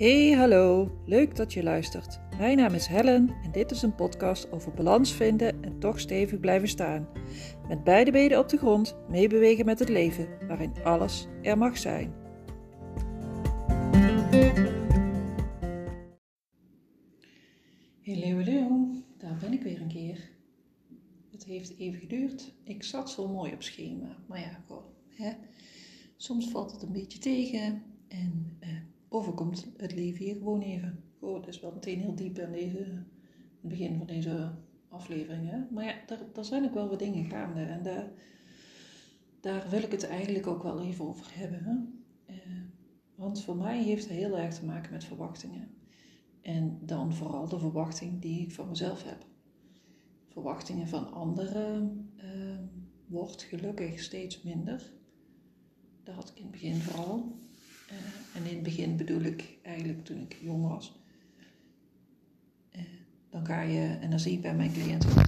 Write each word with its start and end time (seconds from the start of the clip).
Hey, 0.00 0.30
hallo. 0.30 0.90
Leuk 1.06 1.36
dat 1.36 1.52
je 1.52 1.62
luistert. 1.62 2.20
Mijn 2.38 2.56
naam 2.56 2.74
is 2.74 2.86
Helen 2.86 3.28
en 3.42 3.52
dit 3.52 3.70
is 3.70 3.82
een 3.82 3.94
podcast 3.94 4.52
over 4.52 4.72
balans 4.72 5.12
vinden 5.12 5.62
en 5.62 5.78
toch 5.78 6.00
stevig 6.00 6.40
blijven 6.40 6.68
staan. 6.68 7.08
Met 7.68 7.84
beide 7.84 8.10
benen 8.10 8.38
op 8.38 8.48
de 8.48 8.56
grond, 8.56 8.96
meebewegen 9.08 9.64
met 9.64 9.78
het 9.78 9.88
leven, 9.88 10.28
waarin 10.46 10.72
alles 10.84 11.26
er 11.42 11.58
mag 11.58 11.78
zijn. 11.78 12.12
Hallo. 18.04 18.92
Daar 19.18 19.36
ben 19.40 19.52
ik 19.52 19.62
weer 19.62 19.80
een 19.80 19.88
keer. 19.88 20.30
Het 21.30 21.44
heeft 21.44 21.78
even 21.78 22.00
geduurd. 22.00 22.54
Ik 22.64 22.82
zat 22.82 23.10
zo 23.10 23.28
mooi 23.28 23.52
op 23.52 23.62
schema. 23.62 24.16
Maar 24.28 24.40
ja, 24.40 24.64
hè. 25.08 25.32
Soms 26.16 26.48
valt 26.48 26.72
het 26.72 26.82
een 26.82 26.92
beetje 26.92 27.18
tegen 27.18 27.82
en 28.08 28.56
eh, 28.60 28.68
overkomt 29.10 29.72
het 29.76 29.94
leven 29.94 30.24
hier 30.24 30.36
gewoon 30.36 30.60
even. 30.60 31.04
Oh, 31.18 31.36
het 31.36 31.46
is 31.46 31.60
wel 31.60 31.72
meteen 31.72 32.00
heel 32.00 32.14
diep 32.14 32.38
in 32.38 32.52
deze, 32.52 32.78
het 32.78 33.68
begin 33.68 33.96
van 33.96 34.06
deze 34.06 34.50
aflevering. 34.88 35.50
Hè? 35.50 35.58
Maar 35.70 35.84
ja, 35.84 35.94
daar, 36.32 36.44
zijn 36.44 36.64
ook 36.64 36.74
wel 36.74 36.88
wat 36.88 36.98
dingen 36.98 37.24
gaande. 37.24 37.62
En 37.62 37.82
daar, 37.82 38.10
daar 39.40 39.68
wil 39.70 39.82
ik 39.82 39.90
het 39.90 40.06
eigenlijk 40.06 40.46
ook 40.46 40.62
wel 40.62 40.82
even 40.82 41.04
over 41.04 41.26
hebben. 41.34 41.62
Hè? 41.64 41.74
Eh, 42.34 42.62
want 43.14 43.42
voor 43.42 43.56
mij 43.56 43.82
heeft 43.82 44.08
het 44.08 44.12
heel 44.12 44.38
erg 44.38 44.54
te 44.54 44.64
maken 44.64 44.92
met 44.92 45.04
verwachtingen. 45.04 45.74
En 46.40 46.78
dan 46.82 47.14
vooral 47.14 47.48
de 47.48 47.58
verwachting 47.58 48.20
die 48.20 48.40
ik 48.40 48.52
van 48.52 48.68
mezelf 48.68 49.04
heb. 49.04 49.26
Verwachtingen 50.28 50.88
van 50.88 51.12
anderen 51.12 52.08
uh, 52.16 52.58
wordt 53.06 53.42
gelukkig 53.42 54.00
steeds 54.00 54.42
minder. 54.42 54.92
Dat 56.02 56.14
had 56.14 56.30
ik 56.30 56.36
in 56.36 56.42
het 56.42 56.52
begin 56.52 56.74
vooral. 56.74 57.38
Uh, 57.92 57.96
en 58.36 58.46
in 58.46 58.54
het 58.54 58.62
begin 58.62 58.96
bedoel 58.96 59.20
ik 59.20 59.58
eigenlijk 59.62 60.04
toen 60.04 60.20
ik 60.20 60.36
jong 60.40 60.68
was. 60.68 60.98
Uh, 62.76 62.82
dan 63.30 63.46
ga 63.46 63.60
je, 63.60 63.98
en 64.00 64.10
dan 64.10 64.20
zie 64.20 64.32
ik 64.32 64.42
bij 64.42 64.54
mijn 64.54 64.72
cliënten, 64.72 65.16
aan 65.16 65.26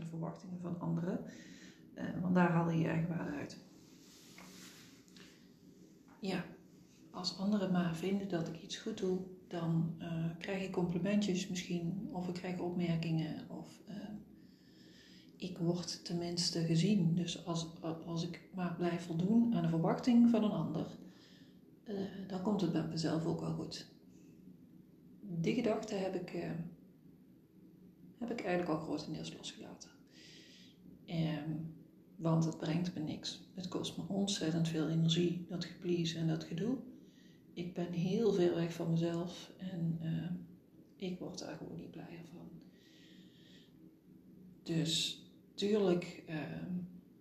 de 0.00 0.06
verwachtingen 0.08 0.60
van 0.60 0.80
anderen. 0.80 1.20
Uh, 1.94 2.04
want 2.20 2.34
daar 2.34 2.50
haal 2.50 2.70
je 2.70 2.78
je 2.78 2.88
eigen 2.88 3.08
waarde 3.08 3.36
uit. 3.36 3.58
Ja, 6.20 6.44
als 7.10 7.38
anderen 7.38 7.72
maar 7.72 7.96
vinden 7.96 8.28
dat 8.28 8.48
ik 8.48 8.62
iets 8.62 8.76
goed 8.76 8.98
doe, 8.98 9.18
dan 9.48 9.94
krijg 10.38 10.62
ik 10.62 10.72
complimentjes 10.72 11.48
misschien, 11.48 12.08
of 12.12 12.28
ik 12.28 12.34
krijg 12.34 12.58
opmerkingen, 12.58 13.48
of 13.48 13.80
ik 15.40 15.58
word 15.58 16.04
tenminste 16.04 16.64
gezien. 16.64 17.14
Dus 17.14 17.46
als, 17.46 17.66
als 18.06 18.26
ik 18.26 18.40
maar 18.54 18.74
blijf 18.76 19.06
voldoen 19.06 19.54
aan 19.54 19.62
de 19.62 19.68
verwachting 19.68 20.30
van 20.30 20.44
een 20.44 20.50
ander, 20.50 20.86
uh, 21.84 21.98
dan 22.28 22.42
komt 22.42 22.60
het 22.60 22.72
bij 22.72 22.86
mezelf 22.86 23.26
ook 23.26 23.40
wel 23.40 23.52
goed. 23.52 23.86
Die 25.20 25.54
gedachte 25.54 25.94
heb 25.94 26.14
ik, 26.14 26.34
uh, 26.34 26.50
heb 28.18 28.30
ik 28.30 28.40
eigenlijk 28.40 28.78
al 28.78 28.86
grotendeels 28.86 29.36
losgelaten. 29.36 29.90
Um, 31.06 31.74
want 32.16 32.44
het 32.44 32.58
brengt 32.58 32.94
me 32.94 33.00
niks. 33.00 33.40
Het 33.54 33.68
kost 33.68 33.96
me 33.96 34.02
ontzettend 34.08 34.68
veel 34.68 34.88
energie, 34.88 35.46
dat 35.48 35.64
geplease 35.64 36.18
en 36.18 36.28
dat 36.28 36.44
gedoe. 36.44 36.76
Ik 37.52 37.74
ben 37.74 37.92
heel 37.92 38.32
veel 38.32 38.54
weg 38.54 38.72
van 38.72 38.90
mezelf 38.90 39.52
en 39.56 39.98
uh, 40.02 40.30
ik 41.08 41.18
word 41.18 41.38
daar 41.38 41.56
gewoon 41.56 41.76
niet 41.76 41.90
blijer 41.90 42.24
van. 42.32 42.48
Dus 44.62 45.19
tuurlijk 45.60 46.22
uh, 46.28 46.36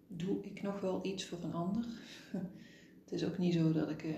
doe 0.08 0.42
ik 0.42 0.62
nog 0.62 0.80
wel 0.80 1.06
iets 1.06 1.26
voor 1.26 1.44
een 1.44 1.54
ander. 1.54 1.86
het 3.04 3.12
is 3.12 3.26
ook 3.26 3.38
niet 3.38 3.54
zo 3.54 3.72
dat 3.72 3.90
ik 3.90 4.04
uh, 4.04 4.16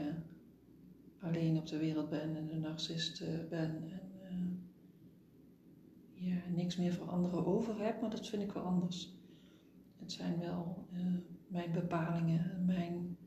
alleen 1.19 1.58
op 1.58 1.67
de 1.67 1.77
wereld 1.77 2.09
ben 2.09 2.36
en 2.36 2.53
een 2.53 2.59
narcist 2.59 3.22
uh, 3.22 3.27
ben 3.49 3.83
en 4.30 4.69
ja, 6.14 6.37
niks 6.55 6.77
meer 6.77 6.93
voor 6.93 7.09
anderen 7.09 7.45
over 7.45 7.83
heb, 7.83 8.02
maar 8.02 8.09
dat 8.09 8.27
vind 8.27 8.42
ik 8.42 8.52
wel 8.52 8.64
anders. 8.64 9.15
Het 9.99 10.11
zijn 10.11 10.39
wel 10.39 10.88
mijn 11.48 11.71
bepalingen, 11.71 12.64
mijn. 12.65 13.17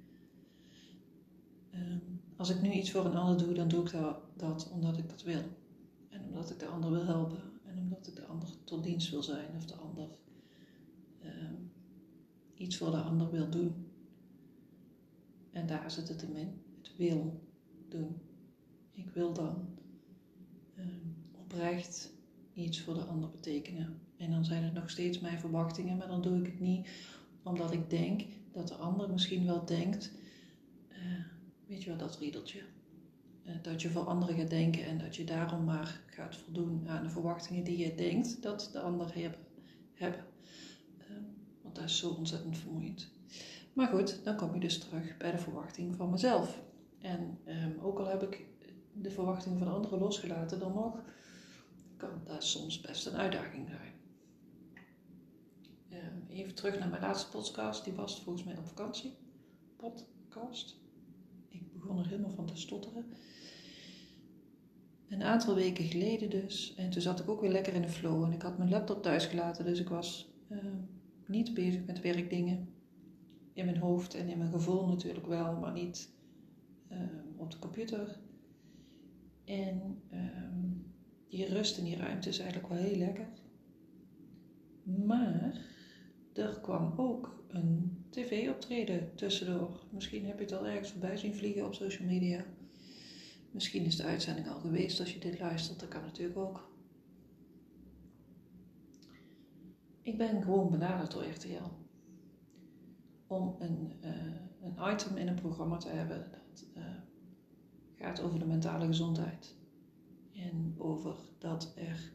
Ehm, 1.71 1.99
als 2.37 2.51
ik 2.51 2.63
nu 2.63 2.73
iets 2.73 2.91
voor 2.91 3.05
een 3.05 3.17
ander 3.17 3.47
doe, 3.47 3.55
dan 3.55 3.69
doe 3.69 3.85
ik 3.85 3.91
dat, 3.91 4.17
dat 4.37 4.71
omdat 4.73 4.99
ik 4.99 5.09
dat 5.09 5.23
wil. 5.23 5.43
En 6.09 6.25
omdat 6.25 6.51
ik 6.51 6.59
de 6.59 6.67
ander 6.67 6.91
wil 6.91 7.05
helpen. 7.05 7.43
En 7.65 7.79
omdat 7.79 8.07
ik 8.07 8.17
de 8.17 8.27
ander 8.27 8.49
tot 8.65 8.85
dienst 8.85 9.11
wil 9.11 9.23
zijn 9.23 9.57
of 9.57 9.65
de 9.65 9.75
ander 9.75 10.09
uh, 11.25 11.31
iets 12.55 12.77
voor 12.77 12.91
de 12.91 12.97
ander 12.97 13.31
wil 13.31 13.51
doen. 13.51 13.75
En 15.53 15.67
daar 15.67 15.91
zit 15.91 16.09
het 16.09 16.23
in. 16.37 16.63
Het 16.83 16.97
wil 16.97 17.41
doen. 17.89 18.21
Ik 18.93 19.09
wil 19.09 19.33
dan 19.33 19.67
uh, 20.79 20.85
oprecht 21.33 22.13
iets 22.53 22.81
voor 22.81 22.95
de 22.95 23.05
ander 23.05 23.31
betekenen. 23.31 23.99
En 24.17 24.31
dan 24.31 24.45
zijn 24.45 24.63
het 24.63 24.75
nog 24.75 24.91
steeds 24.91 25.21
mijn 25.21 25.39
verwachtingen, 25.39 25.97
maar 25.97 26.09
dan 26.09 26.23
doe 26.23 26.39
ik 26.39 26.47
het 26.47 26.61
niet 26.61 26.89
omdat 27.45 27.73
ik 27.73 27.91
denk 27.91 28.23
dat 28.53 28.69
de 28.69 28.75
ander 28.75 29.11
misschien 29.11 29.47
wel 29.47 29.65
denkt, 29.65 30.13
uh, 30.89 31.25
weet 31.67 31.83
je 31.83 31.89
wel, 31.89 31.99
dat 31.99 32.19
riedeltje. 32.19 32.63
Uh, 33.47 33.53
dat 33.63 33.83
je 33.83 33.91
voor 33.91 34.05
anderen 34.05 34.37
gaat 34.37 34.51
denken 34.51 34.85
en 34.85 34.99
dat 34.99 35.17
je 35.17 35.25
daarom 35.25 35.65
maar 35.65 36.01
gaat 36.07 36.37
voldoen 36.37 36.89
aan 36.89 37.03
de 37.03 37.11
verwachtingen 37.11 37.65
die 37.65 37.79
je 37.79 37.95
denkt 37.95 38.43
dat 38.43 38.69
de 38.73 38.81
ander 38.81 39.13
dat 39.99 40.34
zo 41.89 42.11
ontzettend 42.11 42.59
vermoeiend. 42.59 43.11
Maar 43.73 43.89
goed, 43.89 44.25
dan 44.25 44.37
kom 44.37 44.55
je 44.55 44.61
dus 44.61 44.79
terug 44.79 45.17
bij 45.17 45.31
de 45.31 45.39
verwachting 45.39 45.97
van 45.97 46.11
mezelf. 46.11 46.63
En 46.99 47.39
um, 47.47 47.79
ook 47.83 47.99
al 47.99 48.07
heb 48.07 48.23
ik 48.23 48.47
de 48.93 49.11
verwachting 49.11 49.59
van 49.59 49.69
anderen 49.69 49.99
losgelaten, 49.99 50.59
dan 50.59 50.73
nog 50.73 51.03
kan 51.97 52.21
dat 52.25 52.45
soms 52.45 52.81
best 52.81 53.07
een 53.07 53.17
uitdaging 53.17 53.69
zijn. 53.69 53.93
Um, 55.93 56.27
even 56.29 56.55
terug 56.55 56.79
naar 56.79 56.89
mijn 56.89 57.03
laatste 57.03 57.31
podcast, 57.31 57.85
die 57.85 57.93
was 57.93 58.23
volgens 58.23 58.45
mij 58.45 58.57
op 58.57 58.67
vakantie. 58.67 59.17
Podcast. 59.77 60.77
Ik 61.49 61.73
begon 61.73 61.99
er 61.99 62.07
helemaal 62.07 62.31
van 62.31 62.47
te 62.47 62.57
stotteren. 62.57 63.05
Een 65.09 65.23
aantal 65.23 65.55
weken 65.55 65.85
geleden 65.85 66.31
dus. 66.31 66.75
En 66.75 66.91
toen 66.91 67.03
zat 67.03 67.21
ik 67.21 67.29
ook 67.29 67.41
weer 67.41 67.51
lekker 67.51 67.75
in 67.75 67.83
de 67.83 67.89
flow. 67.89 68.25
En 68.25 68.33
ik 68.33 68.43
had 68.43 68.59
mijn 68.59 68.71
laptop 68.71 69.03
thuis 69.03 69.27
gelaten, 69.27 69.65
dus 69.65 69.81
ik 69.81 69.89
was 69.89 70.29
um, 70.51 70.89
niet 71.29 71.55
bezig 71.55 71.85
met 71.85 72.01
werkdingen. 72.01 72.69
In 73.53 73.65
mijn 73.65 73.79
hoofd 73.79 74.15
en 74.15 74.29
in 74.29 74.39
mijn 74.39 74.53
gevoel 74.53 74.87
natuurlijk 74.87 75.27
wel, 75.27 75.57
maar 75.57 75.73
niet 75.73 76.11
um, 76.93 77.35
op 77.37 77.51
de 77.51 77.59
computer. 77.59 78.19
En 79.45 80.03
um, 80.13 80.93
die 81.29 81.47
rust 81.47 81.79
in 81.79 81.85
die 81.85 81.97
ruimte 81.97 82.29
is 82.29 82.39
eigenlijk 82.39 82.69
wel 82.69 82.83
heel 82.83 82.97
lekker. 82.97 83.29
Maar 84.83 85.61
er 86.33 86.61
kwam 86.61 86.93
ook 86.97 87.45
een 87.49 88.05
tv-optreden 88.11 89.15
tussendoor. 89.15 89.87
Misschien 89.91 90.27
heb 90.27 90.39
je 90.39 90.45
het 90.45 90.55
al 90.55 90.67
ergens 90.67 90.91
voorbij 90.91 91.17
zien 91.17 91.35
vliegen 91.35 91.67
op 91.67 91.75
social 91.75 92.09
media. 92.09 92.45
Misschien 93.51 93.85
is 93.85 93.97
de 93.97 94.03
uitzending 94.03 94.49
al 94.49 94.59
geweest 94.59 95.01
als 95.01 95.13
je 95.13 95.21
dit 95.21 95.39
luistert, 95.39 95.81
dat 95.81 95.89
kan 95.89 96.03
natuurlijk 96.03 96.39
ook. 96.39 96.74
Ik 100.05 100.19
ben 100.19 100.43
gewoon 100.43 100.71
benaderd 100.71 101.13
door 101.13 101.25
RTL. 101.25 101.69
Om 103.27 103.57
een, 103.59 103.93
uh, 104.05 104.11
een 104.63 104.93
item 104.93 105.17
in 105.17 105.29
een 105.29 105.41
programma 105.41 105.77
te 105.77 105.89
hebben 105.89 106.25
dat 106.31 106.67
uh, 106.77 106.85
gaat 107.95 108.21
over 108.21 108.39
de 108.39 108.47
mentale 108.47 108.87
gezondheid. 108.87 109.55
En 110.35 110.75
over 110.79 111.17
dat 111.39 111.73
er 111.77 112.13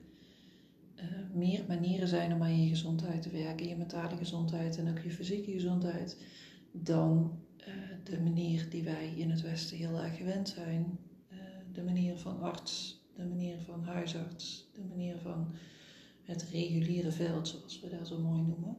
uh, 0.95 1.03
meer 1.33 1.65
manieren 1.67 2.07
zijn 2.07 2.33
om 2.33 2.41
aan 2.41 2.61
je 2.61 2.69
gezondheid 2.69 3.21
te 3.21 3.29
werken, 3.29 3.67
je 3.67 3.75
mentale 3.75 4.17
gezondheid 4.17 4.77
en 4.77 4.89
ook 4.89 4.99
je 4.99 5.11
fysieke 5.11 5.51
gezondheid, 5.51 6.23
dan 6.71 7.39
de 8.03 8.21
manier 8.21 8.69
die 8.69 8.83
wij 8.83 9.13
in 9.15 9.29
het 9.29 9.41
Westen 9.41 9.77
heel 9.77 10.01
erg 10.01 10.17
gewend 10.17 10.49
zijn. 10.49 10.99
de 11.73 11.83
manier 11.83 12.17
van 12.17 12.41
arts, 12.41 13.03
de 13.15 13.25
manier 13.25 13.59
van 13.59 13.83
huisarts, 13.83 14.69
de 14.73 14.83
manier 14.83 15.17
van 15.17 15.53
het 16.29 16.43
reguliere 16.43 17.11
veld, 17.11 17.47
zoals 17.47 17.79
we 17.79 17.89
dat 17.89 18.07
zo 18.07 18.19
mooi 18.19 18.41
noemen. 18.41 18.77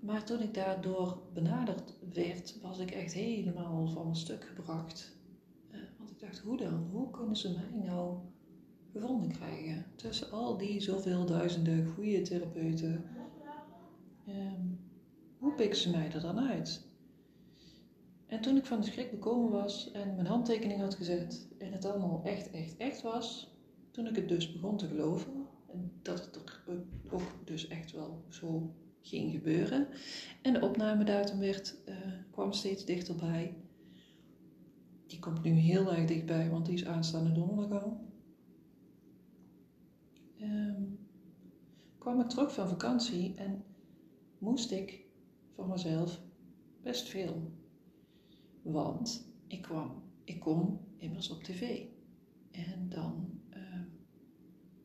Maar 0.00 0.24
toen 0.24 0.40
ik 0.40 0.54
daardoor 0.54 1.22
benaderd 1.32 1.94
werd, 2.12 2.60
was 2.62 2.78
ik 2.78 2.90
echt 2.90 3.12
helemaal 3.12 3.86
van 3.86 4.06
een 4.06 4.16
stuk 4.16 4.44
gebracht. 4.44 5.16
Eh, 5.70 5.80
want 5.98 6.10
ik 6.10 6.20
dacht, 6.20 6.38
hoe 6.38 6.56
dan? 6.56 6.88
Hoe 6.90 7.10
kunnen 7.10 7.36
ze 7.36 7.52
mij 7.52 7.84
nou 7.84 8.18
gevonden 8.92 9.28
krijgen? 9.32 9.86
Tussen 9.96 10.30
al 10.30 10.56
die 10.58 10.80
zoveel 10.80 11.26
duizenden 11.26 11.86
goede 11.86 12.22
therapeuten. 12.22 13.04
Ehm, 14.26 14.66
hoe 15.38 15.52
pikken 15.54 15.78
ze 15.78 15.90
mij 15.90 16.12
er 16.12 16.20
dan 16.20 16.38
uit? 16.38 16.86
En 18.26 18.40
toen 18.40 18.56
ik 18.56 18.66
van 18.66 18.80
de 18.80 18.86
schrik 18.86 19.10
bekomen 19.10 19.50
was 19.50 19.90
en 19.90 20.14
mijn 20.14 20.26
handtekening 20.26 20.80
had 20.80 20.94
gezet 20.94 21.48
en 21.58 21.72
het 21.72 21.84
allemaal 21.84 22.20
echt, 22.24 22.50
echt, 22.50 22.76
echt 22.76 23.02
was, 23.02 23.52
toen 23.92 24.06
ik 24.06 24.16
het 24.16 24.28
dus 24.28 24.52
begon 24.52 24.76
te 24.76 24.86
geloven, 24.86 25.46
dat 26.02 26.24
het 26.24 26.36
er 26.36 26.62
ook 27.10 27.22
dus 27.44 27.68
echt 27.68 27.92
wel 27.92 28.24
zo 28.28 28.74
ging 29.00 29.32
gebeuren. 29.32 29.88
En 30.42 30.52
de 30.52 30.60
opnamedatum 30.60 31.38
werd, 31.38 31.76
uh, 31.88 31.96
kwam 32.30 32.52
steeds 32.52 32.84
dichterbij. 32.84 33.56
die 35.06 35.20
komt 35.20 35.42
nu 35.42 35.50
heel 35.50 35.92
erg 35.92 36.06
dichtbij, 36.06 36.50
want 36.50 36.66
die 36.66 36.74
is 36.74 36.86
aanstaande 36.86 37.32
donderdag 37.32 37.82
al. 37.82 38.00
Ehm, 40.38 40.82
kwam 41.98 42.20
ik 42.20 42.28
terug 42.28 42.54
van 42.54 42.68
vakantie 42.68 43.34
en 43.34 43.64
moest 44.38 44.70
ik 44.70 45.04
voor 45.54 45.68
mezelf 45.68 46.22
best 46.82 47.08
veel. 47.08 47.50
Want 48.62 49.32
ik 49.46 49.62
kwam, 49.62 50.02
ik 50.24 50.40
kom 50.40 50.80
immers 50.96 51.30
op 51.30 51.42
tv. 51.42 51.84
En 52.50 52.88
dan 52.88 53.31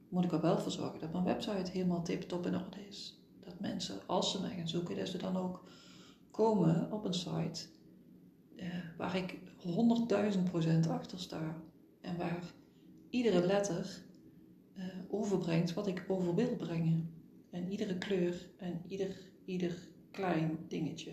moet 0.09 0.23
ik 0.23 0.31
er 0.31 0.41
wel 0.41 0.59
voor 0.59 0.71
zorgen 0.71 0.99
dat 0.99 1.11
mijn 1.11 1.23
website 1.23 1.71
helemaal 1.71 2.03
tip-top 2.03 2.45
in 2.45 2.55
orde 2.55 2.87
is. 2.87 3.21
Dat 3.39 3.59
mensen, 3.59 3.99
als 4.05 4.31
ze 4.31 4.41
mij 4.41 4.55
gaan 4.55 4.67
zoeken, 4.67 4.95
dat 4.95 5.07
ze 5.07 5.17
dan 5.17 5.37
ook 5.37 5.63
komen 6.31 6.91
op 6.91 7.05
een 7.05 7.13
site 7.13 7.65
uh, 8.55 8.65
waar 8.97 9.15
ik 9.15 9.37
100.000% 10.85 10.89
achter 10.89 11.19
sta. 11.19 11.55
En 12.01 12.17
waar 12.17 12.53
iedere 13.09 13.45
letter 13.45 14.01
uh, 14.77 14.83
overbrengt 15.07 15.73
wat 15.73 15.87
ik 15.87 16.05
over 16.07 16.35
wil 16.35 16.55
brengen. 16.55 17.09
En 17.49 17.71
iedere 17.71 17.97
kleur 17.97 18.49
en 18.57 18.81
ieder, 18.87 19.15
ieder 19.45 19.77
klein 20.11 20.57
dingetje. 20.67 21.11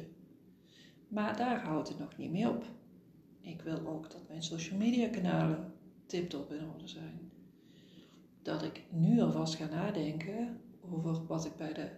Maar 1.08 1.37
daar 1.37 1.64
houdt 1.64 1.88
het 1.88 1.99
nog 1.99 2.17
niet 2.17 2.31
mee 2.31 2.49
op. 2.49 2.64
Ik 3.40 3.62
wil 3.62 3.87
ook 3.87 4.11
dat 4.11 4.29
mijn 4.29 4.43
social 4.43 4.79
media 4.79 5.08
kanalen 5.08 5.73
tip-top 6.06 6.52
in 6.52 6.70
orde 6.75 6.88
zijn. 6.88 7.32
Dat 8.44 8.62
ik 8.62 8.85
nu 8.91 9.20
alvast 9.20 9.55
ga 9.55 9.67
nadenken 9.67 10.61
over 10.81 11.26
wat 11.26 11.44
ik 11.44 11.56
bij 11.56 11.73
de 11.73 11.91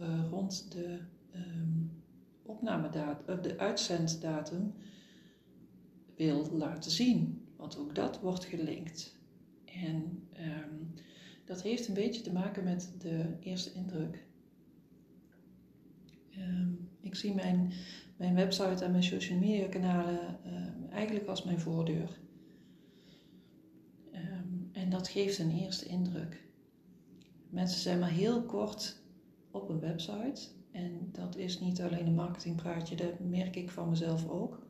uh, 0.00 0.28
rond 0.30 0.72
de 0.72 0.98
um, 1.34 1.90
opnamedatum, 2.42 3.42
de 3.42 3.58
uitzenddatum 3.58 4.74
wil 6.14 6.46
laten 6.52 6.90
zien. 6.90 7.46
Want 7.56 7.78
ook 7.78 7.94
dat 7.94 8.20
wordt 8.20 8.44
gelinkt. 8.44 9.16
En 9.64 10.28
um, 10.40 10.94
dat 11.44 11.62
heeft 11.62 11.88
een 11.88 11.94
beetje 11.94 12.22
te 12.22 12.32
maken 12.32 12.64
met 12.64 12.94
de 12.98 13.36
eerste 13.40 13.72
indruk. 13.72 14.26
Um, 16.38 16.88
ik 17.00 17.14
zie 17.14 17.34
mijn, 17.34 17.72
mijn 18.16 18.34
website 18.34 18.84
en 18.84 18.90
mijn 18.90 19.02
social 19.02 19.38
media 19.38 19.68
kanalen 19.68 20.38
eigenlijk 20.90 21.26
als 21.26 21.44
mijn 21.44 21.60
voordeur. 21.60 22.18
Dat 25.06 25.14
geeft 25.14 25.38
een 25.38 25.50
eerste 25.50 25.84
indruk. 25.84 26.44
Mensen 27.48 27.80
zijn 27.80 27.98
maar 27.98 28.10
heel 28.10 28.42
kort 28.42 28.96
op 29.50 29.68
een 29.68 29.80
website. 29.80 30.48
En 30.72 31.08
dat 31.12 31.36
is 31.36 31.60
niet 31.60 31.82
alleen 31.82 32.06
een 32.06 32.14
marketingpraatje, 32.14 32.96
dat 32.96 33.18
merk 33.18 33.56
ik 33.56 33.70
van 33.70 33.88
mezelf 33.88 34.28
ook. 34.28 34.66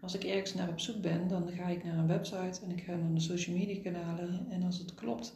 Als 0.00 0.14
ik 0.14 0.24
ergens 0.24 0.54
naar 0.54 0.68
op 0.68 0.80
zoek 0.80 1.00
ben, 1.00 1.28
dan 1.28 1.48
ga 1.48 1.68
ik 1.68 1.84
naar 1.84 1.98
een 1.98 2.06
website 2.06 2.60
en 2.64 2.70
ik 2.70 2.82
ga 2.82 2.94
naar 2.94 3.14
de 3.14 3.20
social 3.20 3.56
media 3.56 3.82
kanalen. 3.82 4.46
En 4.50 4.62
als 4.62 4.78
het 4.78 4.94
klopt, 4.94 5.34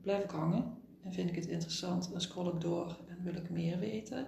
blijf 0.00 0.24
ik 0.24 0.30
hangen 0.30 0.74
en 1.02 1.12
vind 1.12 1.28
ik 1.28 1.34
het 1.34 1.46
interessant 1.46 2.12
en 2.12 2.20
scroll 2.20 2.54
ik 2.54 2.60
door 2.60 2.98
en 3.08 3.22
wil 3.22 3.34
ik 3.34 3.50
meer 3.50 3.78
weten. 3.78 4.26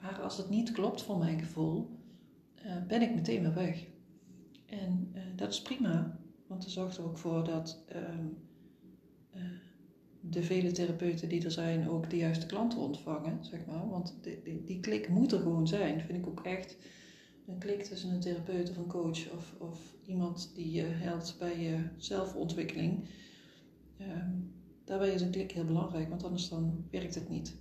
Maar 0.00 0.20
als 0.22 0.36
het 0.36 0.48
niet 0.48 0.72
klopt 0.72 1.02
voor 1.02 1.18
mijn 1.18 1.38
gevoel, 1.38 1.90
uh, 2.66 2.86
ben 2.86 3.02
ik 3.02 3.14
meteen 3.14 3.42
weer 3.42 3.54
weg. 3.54 3.86
En 4.66 5.12
uh, 5.14 5.22
dat 5.36 5.52
is 5.52 5.62
prima, 5.62 6.18
want 6.46 6.64
er 6.64 6.70
zorgt 6.70 6.96
er 6.96 7.04
ook 7.04 7.18
voor 7.18 7.44
dat 7.44 7.84
uh, 7.94 8.08
de 10.20 10.42
vele 10.42 10.72
therapeuten 10.72 11.28
die 11.28 11.44
er 11.44 11.50
zijn 11.50 11.88
ook 11.88 12.10
de 12.10 12.16
juiste 12.16 12.46
klanten 12.46 12.78
ontvangen, 12.78 13.44
zeg 13.44 13.66
maar. 13.66 13.88
Want 13.88 14.14
die, 14.22 14.42
die, 14.42 14.64
die 14.64 14.80
klik 14.80 15.08
moet 15.08 15.32
er 15.32 15.40
gewoon 15.40 15.68
zijn, 15.68 16.00
vind 16.00 16.18
ik 16.18 16.26
ook 16.26 16.44
echt 16.44 16.76
een 17.46 17.58
klik 17.58 17.82
tussen 17.82 18.10
een 18.10 18.20
therapeut 18.20 18.70
of 18.70 18.76
een 18.76 18.86
coach 18.86 19.30
of, 19.30 19.54
of 19.58 19.94
iemand 20.06 20.52
die 20.54 20.72
je 20.72 20.82
helpt 20.84 21.36
bij 21.38 21.60
je 21.60 21.88
zelfontwikkeling. 21.96 23.08
Um, 24.00 24.52
daarbij 24.84 25.14
is 25.14 25.20
een 25.20 25.30
klik 25.30 25.52
heel 25.52 25.64
belangrijk, 25.64 26.08
want 26.08 26.24
anders 26.24 26.48
dan 26.48 26.84
werkt 26.90 27.14
het 27.14 27.28
niet. 27.28 27.56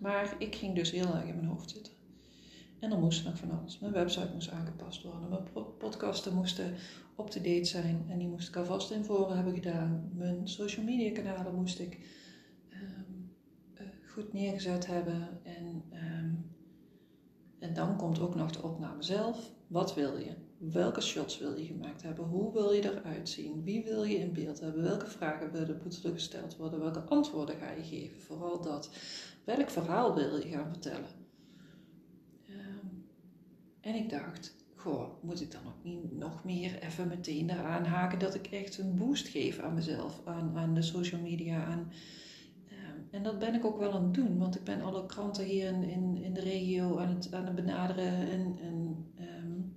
Maar 0.00 0.34
ik 0.38 0.54
ging 0.54 0.74
dus 0.74 0.90
heel 0.90 1.14
erg 1.14 1.24
in 1.24 1.34
mijn 1.34 1.48
hoofd 1.48 1.70
zitten. 1.70 1.92
En 2.78 2.92
er 2.92 2.98
moest 2.98 3.24
nog 3.24 3.38
van 3.38 3.50
alles. 3.50 3.78
Mijn 3.78 3.92
website 3.92 4.30
moest 4.32 4.50
aangepast 4.50 5.02
worden. 5.02 5.28
Mijn 5.28 5.66
podcasten 5.78 6.34
moesten 6.34 6.74
up-to-date 7.18 7.64
zijn. 7.64 8.04
En 8.08 8.18
die 8.18 8.28
moest 8.28 8.48
ik 8.48 8.56
alvast 8.56 8.90
in 8.90 9.04
voren 9.04 9.36
hebben 9.36 9.54
gedaan. 9.54 10.10
Mijn 10.14 10.48
social 10.48 10.84
media 10.84 11.12
kanalen 11.12 11.54
moest 11.54 11.78
ik 11.78 11.98
um, 12.70 13.30
uh, 13.74 13.86
goed 14.06 14.32
neergezet 14.32 14.86
hebben. 14.86 15.40
En 15.42 15.82
um, 15.92 16.50
en 17.62 17.74
dan 17.74 17.96
komt 17.96 18.20
ook 18.20 18.34
nog 18.34 18.50
de 18.50 18.62
opname 18.62 19.02
zelf. 19.02 19.52
Wat 19.66 19.94
wil 19.94 20.18
je? 20.18 20.34
Welke 20.58 21.00
shots 21.00 21.38
wil 21.38 21.56
je 21.58 21.64
gemaakt 21.64 22.02
hebben? 22.02 22.24
Hoe 22.24 22.52
wil 22.52 22.72
je 22.72 22.82
eruit 22.82 23.28
zien? 23.28 23.64
Wie 23.64 23.84
wil 23.84 24.04
je 24.04 24.18
in 24.18 24.32
beeld 24.32 24.60
hebben? 24.60 24.82
Welke 24.82 25.06
vragen 25.06 25.52
willen 25.52 25.80
gesteld 26.02 26.56
worden? 26.56 26.80
Welke 26.80 27.00
antwoorden 27.00 27.56
ga 27.56 27.70
je 27.70 27.82
geven? 27.82 28.20
Vooral 28.20 28.60
dat. 28.60 28.90
Welk 29.44 29.70
verhaal 29.70 30.14
wil 30.14 30.36
je 30.36 30.48
gaan 30.48 30.68
vertellen? 30.68 31.08
Um, 32.50 33.06
en 33.80 33.94
ik 33.94 34.10
dacht, 34.10 34.56
goh, 34.82 35.22
moet 35.22 35.40
ik 35.40 35.50
dan 35.50 35.66
ook 35.66 35.84
niet 35.84 36.18
nog 36.18 36.44
meer 36.44 36.82
even 36.82 37.08
meteen 37.08 37.50
eraan 37.50 37.84
haken 37.84 38.18
dat 38.18 38.34
ik 38.34 38.46
echt 38.46 38.78
een 38.78 38.96
boost 38.96 39.28
geef 39.28 39.58
aan 39.58 39.74
mezelf, 39.74 40.20
aan, 40.24 40.52
aan 40.56 40.74
de 40.74 40.82
social 40.82 41.20
media, 41.20 41.64
aan 41.64 41.90
en 43.12 43.22
dat 43.22 43.38
ben 43.38 43.54
ik 43.54 43.64
ook 43.64 43.78
wel 43.78 43.92
aan 43.92 44.02
het 44.02 44.14
doen, 44.14 44.38
want 44.38 44.56
ik 44.56 44.64
ben 44.64 44.82
alle 44.82 45.06
kranten 45.06 45.44
hier 45.44 45.68
in, 45.68 45.82
in, 45.82 46.22
in 46.22 46.32
de 46.32 46.40
regio 46.40 46.98
aan 46.98 47.08
het, 47.08 47.34
aan 47.34 47.44
het 47.44 47.54
benaderen 47.54 48.30
en, 48.30 48.56
en 48.60 49.06
um, 49.20 49.74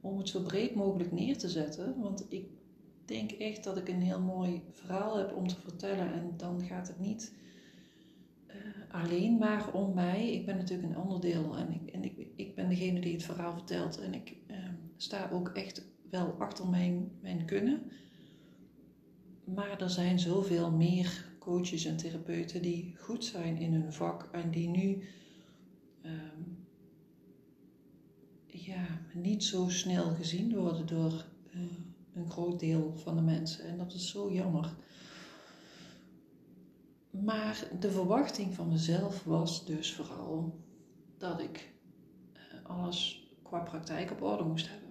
om 0.00 0.18
het 0.18 0.28
zo 0.28 0.42
breed 0.42 0.74
mogelijk 0.74 1.12
neer 1.12 1.38
te 1.38 1.48
zetten. 1.48 2.00
Want 2.00 2.26
ik 2.28 2.48
denk 3.04 3.30
echt 3.30 3.64
dat 3.64 3.76
ik 3.76 3.88
een 3.88 4.02
heel 4.02 4.20
mooi 4.20 4.62
verhaal 4.70 5.16
heb 5.16 5.36
om 5.36 5.46
te 5.48 5.60
vertellen 5.60 6.12
en 6.12 6.34
dan 6.36 6.60
gaat 6.62 6.88
het 6.88 7.00
niet 7.00 7.34
uh, 8.48 8.54
alleen 8.90 9.38
maar 9.38 9.72
om 9.72 9.94
mij. 9.94 10.32
Ik 10.32 10.46
ben 10.46 10.56
natuurlijk 10.56 10.88
een 10.88 11.02
onderdeel 11.02 11.56
en 11.56 11.72
ik, 11.72 11.94
en 11.94 12.04
ik, 12.04 12.19
ik 12.40 12.54
ben 12.54 12.68
degene 12.68 13.00
die 13.00 13.12
het 13.12 13.22
verhaal 13.22 13.52
vertelt 13.52 13.98
en 13.98 14.14
ik 14.14 14.36
um, 14.50 14.78
sta 14.96 15.30
ook 15.32 15.48
echt 15.48 15.84
wel 16.10 16.34
achter 16.38 16.68
mijn, 16.68 17.10
mijn 17.20 17.44
kunnen. 17.44 17.82
Maar 19.44 19.80
er 19.80 19.90
zijn 19.90 20.18
zoveel 20.18 20.70
meer 20.70 21.24
coaches 21.38 21.84
en 21.84 21.96
therapeuten 21.96 22.62
die 22.62 22.94
goed 22.98 23.24
zijn 23.24 23.56
in 23.56 23.72
hun 23.72 23.92
vak 23.92 24.28
en 24.32 24.50
die 24.50 24.68
nu 24.68 25.02
um, 26.02 26.66
ja, 28.46 28.86
niet 29.14 29.44
zo 29.44 29.68
snel 29.68 30.14
gezien 30.14 30.56
worden 30.56 30.86
door 30.86 31.24
uh, 31.54 31.60
een 32.14 32.30
groot 32.30 32.60
deel 32.60 32.92
van 32.96 33.16
de 33.16 33.22
mensen. 33.22 33.64
En 33.64 33.76
dat 33.76 33.92
is 33.92 34.10
zo 34.10 34.32
jammer. 34.32 34.74
Maar 37.10 37.68
de 37.80 37.90
verwachting 37.90 38.54
van 38.54 38.68
mezelf 38.68 39.24
was 39.24 39.66
dus 39.66 39.94
vooral 39.94 40.58
dat 41.18 41.40
ik 41.40 41.69
alles 42.70 43.28
qua 43.42 43.58
praktijk 43.58 44.10
op 44.10 44.22
orde 44.22 44.44
moest 44.44 44.68
hebben. 44.68 44.88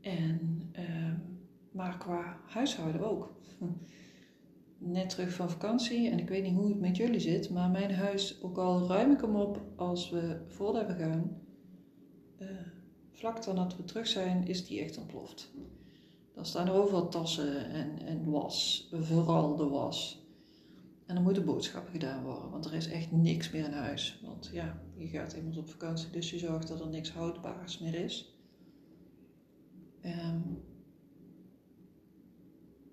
En 0.00 0.70
uh, 0.78 1.14
maar 1.70 1.98
qua 1.98 2.40
huishouden 2.46 3.10
ook. 3.10 3.32
Net 4.78 5.08
terug 5.08 5.32
van 5.32 5.50
vakantie 5.50 6.10
en 6.10 6.18
ik 6.18 6.28
weet 6.28 6.42
niet 6.42 6.54
hoe 6.54 6.68
het 6.68 6.80
met 6.80 6.96
jullie 6.96 7.20
zit, 7.20 7.50
maar 7.50 7.70
mijn 7.70 7.94
huis, 7.94 8.42
ook 8.42 8.58
al 8.58 8.86
ruim 8.86 9.12
ik 9.12 9.20
hem 9.20 9.36
op 9.36 9.62
als 9.76 10.10
we 10.10 10.40
voordat 10.46 10.86
we 10.86 10.94
gaan, 10.94 11.40
uh, 12.38 12.48
vlak 13.12 13.44
dat 13.44 13.76
we 13.76 13.84
terug 13.84 14.06
zijn, 14.06 14.46
is 14.46 14.66
die 14.66 14.80
echt 14.80 14.98
ontploft. 14.98 15.52
Dan 16.34 16.46
staan 16.46 16.66
er 16.66 16.72
overal 16.72 17.08
tassen 17.08 17.70
en, 17.70 17.98
en 18.06 18.30
was, 18.30 18.88
vooral 18.92 19.56
de 19.56 19.68
was. 19.68 20.27
En 21.08 21.14
dan 21.14 21.22
moeten 21.22 21.44
boodschappen 21.44 21.92
gedaan 21.92 22.22
worden, 22.22 22.50
want 22.50 22.64
er 22.64 22.74
is 22.74 22.88
echt 22.88 23.12
niks 23.12 23.50
meer 23.50 23.64
in 23.64 23.72
huis. 23.72 24.20
Want 24.22 24.50
ja, 24.52 24.82
je 24.96 25.06
gaat 25.06 25.32
immers 25.34 25.56
op 25.56 25.70
vakantie, 25.70 26.10
dus 26.10 26.30
je 26.30 26.38
zorgt 26.38 26.68
dat 26.68 26.80
er 26.80 26.88
niks 26.88 27.12
houdbaars 27.12 27.78
meer 27.78 27.94
is. 27.94 28.36
Um, 30.04 30.62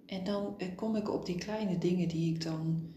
en 0.05 0.23
dan 0.23 0.53
eh, 0.57 0.75
kom 0.75 0.95
ik 0.95 1.09
op 1.09 1.25
die 1.25 1.37
kleine 1.37 1.77
dingen 1.77 2.07
die 2.07 2.33
ik 2.33 2.43
dan, 2.43 2.93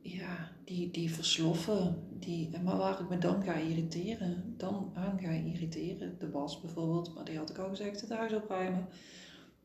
ja, 0.00 0.50
die, 0.64 0.90
die 0.90 1.10
versloffen, 1.10 1.96
die, 2.18 2.58
maar 2.62 2.76
waar 2.76 3.00
ik 3.00 3.08
me 3.08 3.18
dan 3.18 3.42
ga 3.42 3.54
irriteren, 3.54 4.54
dan 4.56 4.90
aan 4.94 5.18
ga 5.20 5.30
irriteren. 5.30 6.18
De 6.18 6.30
was 6.30 6.60
bijvoorbeeld, 6.60 7.14
maar 7.14 7.24
die 7.24 7.36
had 7.36 7.50
ik 7.50 7.58
al 7.58 7.68
gezegd, 7.68 8.00
het 8.00 8.10
huis 8.10 8.32
opruimen. 8.32 8.88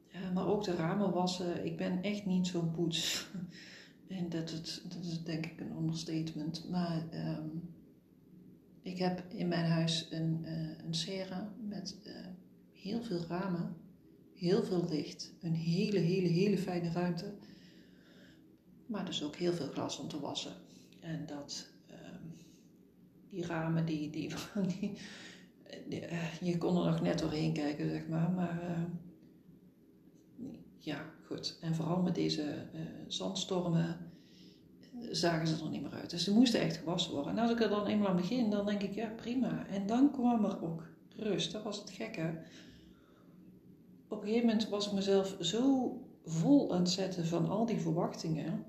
Ja, 0.07 0.31
maar 0.31 0.47
ook 0.47 0.63
de 0.63 0.75
ramen 0.75 1.11
wassen. 1.11 1.65
Ik 1.65 1.77
ben 1.77 2.01
echt 2.01 2.25
niet 2.25 2.47
zo'n 2.47 2.71
poets. 2.71 3.27
en 4.09 4.29
dat, 4.29 4.51
het, 4.51 4.81
dat 4.87 5.05
is 5.05 5.23
denk 5.23 5.45
ik 5.45 5.59
een 5.59 5.77
understatement. 5.77 6.69
Maar 6.69 7.03
um, 7.13 7.73
ik 8.81 8.97
heb 8.97 9.23
in 9.33 9.47
mijn 9.47 9.65
huis 9.65 10.07
een, 10.11 10.41
uh, 10.45 10.85
een 10.85 10.93
serra 10.93 11.53
met 11.67 11.97
uh, 12.07 12.13
heel 12.71 13.03
veel 13.03 13.25
ramen 13.27 13.75
heel 14.39 14.63
veel 14.63 14.85
licht, 14.89 15.33
een 15.41 15.53
hele, 15.53 15.99
hele, 15.99 16.27
hele 16.27 16.57
fijne 16.57 16.91
ruimte. 16.91 17.33
Maar 18.85 19.05
dus 19.05 19.23
ook 19.23 19.35
heel 19.35 19.53
veel 19.53 19.67
glas 19.67 19.99
om 19.99 20.07
te 20.07 20.19
wassen. 20.19 20.53
En 20.99 21.25
dat, 21.25 21.69
um, 21.91 22.35
die 23.29 23.45
ramen, 23.45 23.85
die, 23.85 24.09
die, 24.09 24.33
die, 25.89 26.01
je 26.41 26.57
kon 26.57 26.77
er 26.77 26.91
nog 26.91 27.01
net 27.01 27.19
doorheen 27.19 27.53
kijken, 27.53 27.89
zeg 27.89 28.07
maar. 28.07 28.31
Maar 28.31 28.89
ja, 30.79 31.05
goed. 31.25 31.57
En 31.61 31.75
vooral 31.75 32.01
met 32.01 32.15
deze 32.15 32.65
zandstormen 33.07 33.97
zagen 35.11 35.47
ze 35.47 35.63
er 35.63 35.69
niet 35.69 35.81
meer 35.81 35.93
uit. 35.93 36.09
Dus 36.09 36.23
ze 36.23 36.33
moesten 36.33 36.59
echt 36.59 36.77
gewassen 36.77 37.13
worden. 37.13 37.31
En 37.31 37.39
als 37.39 37.51
ik 37.51 37.61
er 37.61 37.69
dan 37.69 37.85
eenmaal 37.85 38.07
aan 38.07 38.15
begin, 38.15 38.49
dan 38.49 38.65
denk 38.65 38.81
ik, 38.81 38.93
ja, 38.93 39.07
prima. 39.15 39.67
En 39.67 39.87
dan 39.87 40.11
kwam 40.11 40.45
er 40.45 40.63
ook 40.63 40.83
rust. 41.15 41.51
Dat 41.51 41.63
was 41.63 41.79
het 41.79 41.89
gekke. 41.89 42.41
Op 44.07 44.21
een 44.21 44.27
gegeven 44.27 44.47
moment 44.47 44.69
was 44.69 44.87
ik 44.87 44.93
mezelf 44.93 45.35
zo 45.39 45.93
vol 46.25 46.73
aan 46.73 46.79
het 46.79 46.89
zetten 46.89 47.25
van 47.25 47.49
al 47.49 47.65
die 47.65 47.79
verwachtingen. 47.79 48.65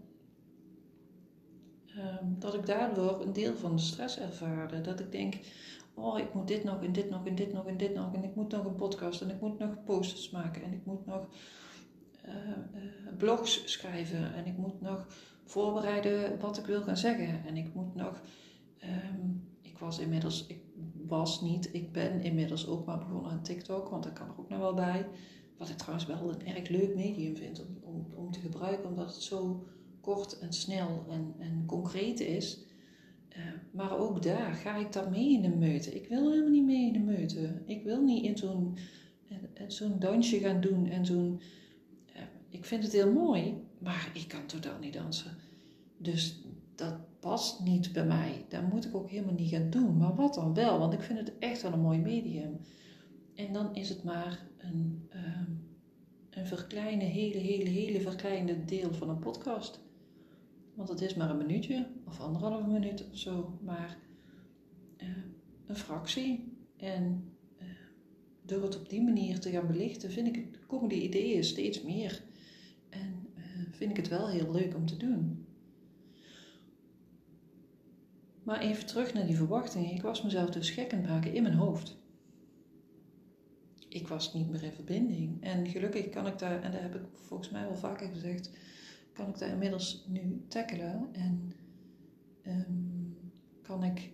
Ehm, 1.87 2.25
dat 2.39 2.55
ik 2.55 2.67
daardoor 2.67 3.21
een 3.21 3.33
deel 3.33 3.57
van 3.57 3.77
de 3.77 3.83
stress 3.83 4.19
ervaarde. 4.19 4.81
Dat 4.81 5.01
ik 5.01 5.13
denk, 5.13 5.39
oh, 5.95 6.19
ik 6.19 6.35
moet 6.35 6.49
dit 6.49 6.65
nog 6.65 6.83
en 6.83 6.93
dit 6.93 7.11
nog 7.11 7.27
en 7.27 7.35
dit 7.35 7.53
nog 7.53 7.67
en 7.67 7.77
dit 7.77 7.95
nog. 7.95 8.15
En 8.15 8.25
ik 8.25 8.35
moet 8.35 8.51
nog 8.51 8.65
een 8.65 8.75
podcast 8.75 9.21
en 9.21 9.31
ik 9.31 9.41
moet 9.41 9.59
nog 9.59 9.85
posters 9.85 10.31
maken. 10.31 10.63
En 10.63 10.73
ik 10.73 10.85
moet 10.85 11.07
nog 11.07 11.29
blogs 13.19 13.63
schrijven. 13.73 14.35
En 14.35 14.47
ik 14.47 14.57
moet 14.57 14.81
nog 14.81 15.07
voorbereiden 15.45 16.39
wat 16.41 16.59
ik 16.59 16.65
wil 16.65 16.83
gaan 16.83 16.97
zeggen. 16.97 17.45
En 17.47 17.57
ik 17.57 17.75
moet 17.75 17.95
nog, 17.95 18.21
ehm, 18.79 19.29
ik 19.61 19.79
was 19.79 19.99
inmiddels, 19.99 20.47
ik 20.47 20.61
was 21.07 21.41
niet, 21.41 21.69
ik 21.73 21.93
ben 21.93 22.23
inmiddels 22.23 22.67
ook 22.67 22.87
maar 22.87 22.99
begonnen 22.99 23.31
aan 23.31 23.43
TikTok, 23.43 23.89
want 23.89 24.03
dat 24.03 24.13
kan 24.13 24.29
er 24.29 24.39
ook 24.39 24.49
nog 24.49 24.59
wel 24.59 24.75
bij. 24.75 25.07
Wat 25.59 25.69
ik 25.69 25.77
trouwens 25.77 26.07
wel 26.07 26.31
een 26.31 26.47
erg 26.47 26.69
leuk 26.69 26.95
medium 26.95 27.37
vind 27.37 27.67
om, 27.83 28.07
om, 28.15 28.31
te 28.31 28.41
gebruiken, 28.41 28.89
omdat 28.89 29.15
het 29.15 29.23
zo 29.23 29.67
kort 30.01 30.39
en 30.39 30.53
snel 30.53 31.05
en, 31.09 31.35
en 31.39 31.63
concreet 31.67 32.21
is. 32.21 32.65
Uh, 33.37 33.45
maar 33.73 33.99
ook 33.99 34.23
daar 34.23 34.55
ga 34.55 34.77
ik 34.77 34.93
dan 34.93 35.11
mee 35.11 35.33
in 35.33 35.43
de 35.43 35.57
meute. 35.57 35.95
Ik 35.95 36.09
wil 36.09 36.31
helemaal 36.31 36.51
niet 36.51 36.65
mee 36.65 36.87
in 36.87 36.93
de 36.93 37.13
meute. 37.13 37.63
Ik 37.67 37.83
wil 37.83 38.03
niet 38.03 38.25
in 38.25 38.39
zo'n 38.39 38.79
zo'n 39.67 39.99
dansje 39.99 40.39
gaan 40.39 40.61
doen 40.61 40.87
en 40.87 41.07
zo'n. 41.07 41.41
Ik 42.51 42.65
vind 42.65 42.83
het 42.83 42.93
heel 42.93 43.13
mooi, 43.13 43.65
maar 43.79 44.11
ik 44.15 44.29
kan 44.29 44.47
totaal 44.47 44.79
niet 44.79 44.93
dansen. 44.93 45.37
Dus 45.97 46.41
dat 46.75 46.95
past 47.21 47.61
niet 47.61 47.93
bij 47.93 48.07
mij. 48.07 48.45
Dat 48.49 48.71
moet 48.71 48.85
ik 48.85 48.95
ook 48.95 49.11
helemaal 49.11 49.35
niet 49.35 49.51
gaan 49.51 49.71
doen. 49.71 49.97
Maar 49.97 50.15
wat 50.15 50.35
dan 50.35 50.55
wel? 50.55 50.79
Want 50.79 50.93
ik 50.93 51.03
vind 51.03 51.19
het 51.19 51.33
echt 51.39 51.63
wel 51.63 51.73
een 51.73 51.81
mooi 51.81 51.99
medium. 51.99 52.61
En 53.35 53.53
dan 53.53 53.75
is 53.75 53.89
het 53.89 54.05
maar 54.05 54.47
een, 54.59 55.09
uh, 55.15 55.41
een 56.31 56.47
verkleine, 56.47 57.05
hele, 57.05 57.39
hele, 57.39 57.71
hele 57.71 58.01
verkleinde 58.01 58.65
deel 58.65 58.95
van 58.95 59.09
een 59.09 59.19
podcast. 59.19 59.81
Want 60.75 60.89
het 60.89 61.01
is 61.01 61.15
maar 61.15 61.31
een 61.31 61.47
minuutje 61.47 61.87
of 62.07 62.21
anderhalve 62.21 62.71
minuut 62.71 63.09
of 63.11 63.19
zo. 63.19 63.59
Maar 63.63 63.99
uh, 64.99 65.09
een 65.67 65.77
fractie. 65.77 66.53
En 66.77 67.33
uh, 67.59 67.69
door 68.43 68.63
het 68.63 68.79
op 68.79 68.89
die 68.89 69.03
manier 69.03 69.41
te 69.41 69.51
gaan 69.51 69.67
belichten, 69.67 70.11
vind 70.11 70.37
ik 70.37 70.59
komen 70.67 70.89
die 70.89 71.03
ideeën 71.03 71.45
steeds 71.45 71.83
meer. 71.83 72.23
Vind 73.81 73.91
ik 73.91 73.97
het 73.97 74.09
wel 74.09 74.29
heel 74.29 74.53
leuk 74.53 74.75
om 74.75 74.87
te 74.87 74.97
doen. 74.97 75.47
Maar 78.43 78.61
even 78.61 78.87
terug 78.87 79.15
naar 79.15 79.27
die 79.27 79.37
verwachtingen. 79.37 79.95
Ik 79.95 80.03
was 80.03 80.23
mezelf 80.23 80.51
dus 80.51 80.71
gek 80.71 81.03
maken 81.07 81.33
in 81.33 81.43
mijn 81.43 81.55
hoofd. 81.55 81.99
Ik 83.89 84.09
was 84.09 84.35
niet 84.35 84.51
meer 84.51 84.63
in 84.63 84.73
verbinding. 84.73 85.43
En 85.43 85.67
gelukkig 85.67 86.09
kan 86.09 86.27
ik 86.27 86.39
daar, 86.39 86.63
en 86.63 86.73
dat 86.73 86.81
heb 86.81 86.95
ik 86.95 87.03
volgens 87.13 87.51
mij 87.51 87.63
wel 87.63 87.77
vaker 87.77 88.09
gezegd, 88.09 88.51
kan 89.13 89.29
ik 89.29 89.39
daar 89.39 89.51
inmiddels 89.51 90.05
nu 90.09 90.45
tackelen. 90.49 91.09
En 91.13 91.53
um, 92.47 93.17
kan 93.63 93.85
ik, 93.85 94.11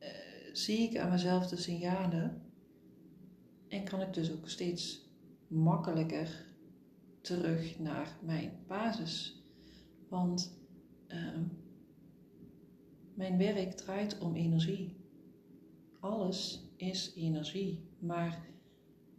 uh, 0.00 0.08
zie 0.52 0.78
ik 0.78 0.98
aan 0.98 1.10
mezelf 1.10 1.46
de 1.46 1.56
signalen. 1.56 2.42
En 3.68 3.84
kan 3.84 4.00
ik 4.00 4.14
dus 4.14 4.32
ook 4.32 4.48
steeds 4.48 5.08
makkelijker 5.46 6.52
terug 7.24 7.78
naar 7.78 8.18
mijn 8.22 8.52
basis. 8.66 9.42
Want 10.08 10.58
uh, 11.08 11.38
mijn 13.14 13.38
werk 13.38 13.72
draait 13.72 14.18
om 14.18 14.34
energie. 14.34 14.96
Alles 16.00 16.70
is 16.76 17.12
energie. 17.16 17.88
Maar 17.98 18.46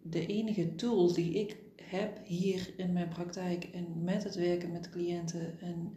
de 0.02 0.26
enige 0.26 0.76
tool 0.76 1.14
die 1.14 1.34
ik 1.34 1.58
heb 1.82 2.26
hier 2.26 2.74
in 2.78 2.94
mijn 2.94 3.10
praktijk 3.10 3.64
en 3.64 4.04
met 4.04 4.24
het 4.24 4.36
werken 4.36 4.72
met 4.72 4.90
cliënten 4.90 5.60
en 5.60 5.94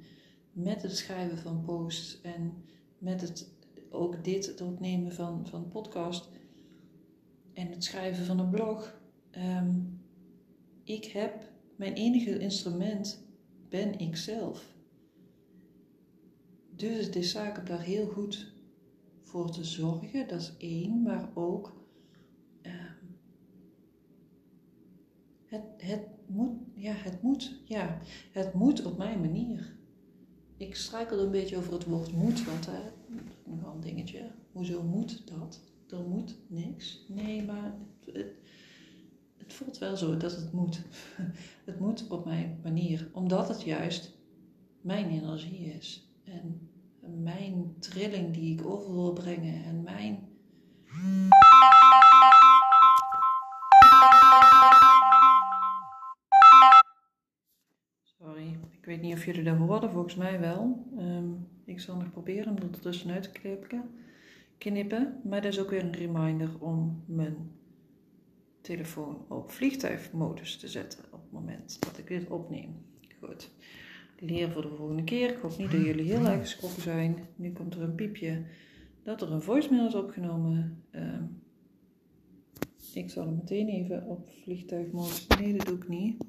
met 0.53 0.83
het 0.83 0.97
schrijven 0.97 1.39
van 1.39 1.63
posts 1.63 2.21
en 2.21 2.65
met 2.99 3.21
het 3.21 3.57
ook 3.91 4.25
dit 4.25 4.47
het 4.47 4.61
opnemen 4.61 5.13
van, 5.13 5.47
van 5.47 5.69
podcast 5.69 6.29
en 7.53 7.71
het 7.71 7.85
schrijven 7.85 8.25
van 8.25 8.39
een 8.39 8.51
blog. 8.51 9.01
Um, 9.37 10.01
ik 10.85 11.05
heb 11.05 11.51
mijn 11.79 11.95
enige 11.95 12.39
instrument 12.39 13.25
ben 13.69 13.99
ik 13.99 14.17
zelf. 14.17 14.75
Dus 16.77 17.07
het 17.07 17.17
is 17.17 17.31
zaak 17.31 17.59
om 17.59 17.65
daar 17.65 17.81
heel 17.81 18.07
goed 18.07 18.53
voor 19.23 19.51
te 19.51 19.65
zorgen, 19.65 20.29
dat 20.29 20.41
is 20.41 20.55
één, 20.59 21.03
maar 21.03 21.31
ook 21.35 21.77
uh, 22.63 22.73
het, 25.45 25.63
het 25.77 26.07
moet, 26.27 26.57
ja, 26.75 26.93
het 26.93 27.23
moet, 27.23 27.61
ja, 27.65 28.01
het 28.33 28.55
moet 28.55 28.85
op 28.85 28.99
mijn 28.99 29.21
manier. 29.21 29.77
Ik 30.57 30.75
struikel 30.77 31.19
een 31.19 31.31
beetje 31.31 31.57
over 31.57 31.73
het 31.73 31.85
woord 31.85 32.13
moet, 32.13 32.45
want 32.45 32.65
dat 32.65 32.75
is 32.75 33.21
nog 33.45 33.61
wel 33.61 33.75
een 33.75 33.81
dingetje. 33.81 34.31
Hoezo 34.53 34.83
moet 34.83 35.29
dat? 35.29 35.61
Er 35.89 36.09
moet 36.09 36.37
niks. 36.47 37.05
Nee, 37.09 37.45
maar 37.45 37.75
voelt 39.53 39.79
wel 39.79 39.97
zo 39.97 40.17
dat 40.17 40.37
het 40.37 40.53
moet. 40.53 40.83
Het 41.65 41.81
moet 41.81 42.09
op 42.09 42.25
mijn 42.25 42.61
manier, 42.63 43.11
omdat 43.13 43.49
het 43.49 43.63
juist 43.63 44.19
mijn 44.81 45.11
energie 45.11 45.75
is. 45.75 46.13
En 46.25 46.71
mijn 47.23 47.75
trilling 47.79 48.35
die 48.35 48.53
ik 48.53 48.67
over 48.67 48.93
wil 48.93 49.13
brengen 49.13 49.65
en 49.65 49.83
mijn. 49.83 50.29
Sorry, 58.03 58.59
ik 58.71 58.85
weet 58.85 59.01
niet 59.01 59.15
of 59.15 59.25
jullie 59.25 59.43
dat 59.43 59.57
hoorden, 59.57 59.91
volgens 59.91 60.15
mij 60.15 60.41
wel. 60.41 60.87
Um, 60.99 61.49
ik 61.65 61.81
zal 61.81 61.97
nog 61.97 62.11
proberen 62.11 62.51
om 62.51 62.57
er 62.57 62.81
tussenuit 62.81 63.23
te 63.23 63.81
knippen. 64.59 65.21
Maar 65.25 65.43
dat 65.43 65.53
is 65.53 65.61
ook 65.61 65.71
weer 65.71 65.85
een 65.85 65.93
reminder 65.93 66.51
om 66.61 67.03
mijn 67.07 67.58
telefoon 68.61 69.25
op 69.29 69.51
vliegtuigmodus 69.51 70.57
te 70.57 70.69
zetten 70.69 71.05
op 71.11 71.23
het 71.23 71.33
moment 71.33 71.77
dat 71.81 71.99
ik 71.99 72.07
dit 72.07 72.29
opneem. 72.29 72.87
Goed. 73.21 73.51
Leer 74.19 74.51
voor 74.51 74.63
de 74.63 74.75
volgende 74.77 75.05
keer. 75.05 75.31
Ik 75.31 75.39
hoop 75.39 75.59
niet 75.59 75.71
dat 75.71 75.85
jullie 75.85 76.13
heel 76.13 76.27
erg 76.27 76.41
geschrokken 76.41 76.83
zijn. 76.83 77.17
Nu 77.37 77.53
komt 77.53 77.75
er 77.75 77.83
een 77.83 77.95
piepje 77.95 78.45
dat 79.03 79.23
er 79.23 79.33
een 79.33 79.43
voicemail 79.43 79.87
is 79.87 79.95
opgenomen. 79.95 80.83
Uh, 80.91 81.21
ik 82.95 83.11
zal 83.11 83.25
hem 83.25 83.35
meteen 83.35 83.69
even 83.69 84.07
op 84.07 84.29
vliegtuigmodus. 84.43 85.27
Nee, 85.27 85.57
dat 85.57 85.67
doe 85.67 85.77
ik 85.77 85.89
niet. 85.89 86.25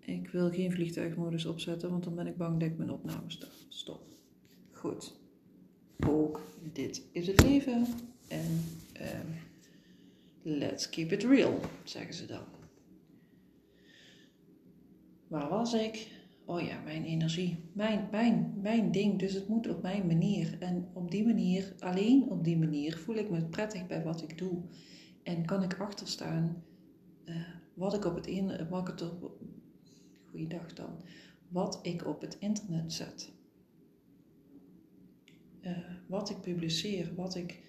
Ik 0.00 0.28
wil 0.28 0.50
geen 0.50 0.72
vliegtuigmodus 0.72 1.46
opzetten, 1.46 1.90
want 1.90 2.04
dan 2.04 2.14
ben 2.14 2.26
ik 2.26 2.36
bang 2.36 2.60
dat 2.60 2.68
ik 2.68 2.76
mijn 2.78 2.90
opname 2.90 3.30
stop. 3.68 4.02
Goed. 4.70 5.20
Ook 6.06 6.40
dit 6.72 7.06
is 7.12 7.26
het 7.26 7.42
leven. 7.42 7.86
En 8.28 8.64
uh, 9.00 9.08
let's 10.42 10.88
keep 10.88 11.12
it 11.12 11.22
real, 11.22 11.60
zeggen 11.84 12.14
ze 12.14 12.26
dan. 12.26 12.44
Waar 15.28 15.48
was 15.48 15.74
ik? 15.74 16.08
Oh 16.44 16.60
ja, 16.60 16.80
mijn 16.80 17.04
energie. 17.04 17.58
Mijn, 17.72 18.08
mijn, 18.10 18.52
mijn 18.62 18.92
ding. 18.92 19.18
Dus 19.18 19.32
het 19.32 19.48
moet 19.48 19.68
op 19.68 19.82
mijn 19.82 20.06
manier. 20.06 20.56
En 20.58 20.88
op 20.92 21.10
die 21.10 21.24
manier, 21.24 21.74
alleen 21.78 22.30
op 22.30 22.44
die 22.44 22.58
manier, 22.58 22.96
voel 22.96 23.14
ik 23.14 23.30
me 23.30 23.44
prettig 23.44 23.86
bij 23.86 24.02
wat 24.02 24.22
ik 24.22 24.38
doe. 24.38 24.62
En 25.22 25.46
kan 25.46 25.62
ik 25.62 25.80
achterstaan 25.80 26.64
uh, 27.24 27.36
wat 27.74 27.94
ik 27.94 28.04
op 28.04 28.14
het 28.14 28.26
in, 28.26 28.68
wat 28.68 28.88
ik 28.88 28.98
dan, 30.76 31.00
wat 31.48 31.78
ik 31.82 32.06
op 32.06 32.20
het 32.20 32.36
internet 32.38 32.92
zet. 32.92 33.32
Uh, 35.62 35.78
wat 36.06 36.30
ik 36.30 36.40
publiceer, 36.40 37.14
wat 37.14 37.34
ik, 37.34 37.62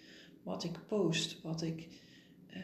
wat 0.44 0.64
ik 0.64 0.80
post, 0.88 1.42
wat 1.42 1.62
ik. 1.62 2.02
Uh, 2.56 2.62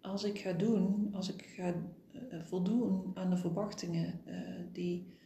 als 0.00 0.24
ik 0.24 0.38
ga 0.38 0.52
doen, 0.52 1.08
als 1.14 1.34
ik 1.34 1.42
ga 1.42 1.74
uh, 2.12 2.42
voldoen 2.42 3.10
aan 3.14 3.30
de 3.30 3.36
verwachtingen 3.36 4.20
uh, 4.26 4.34
die 4.72 5.16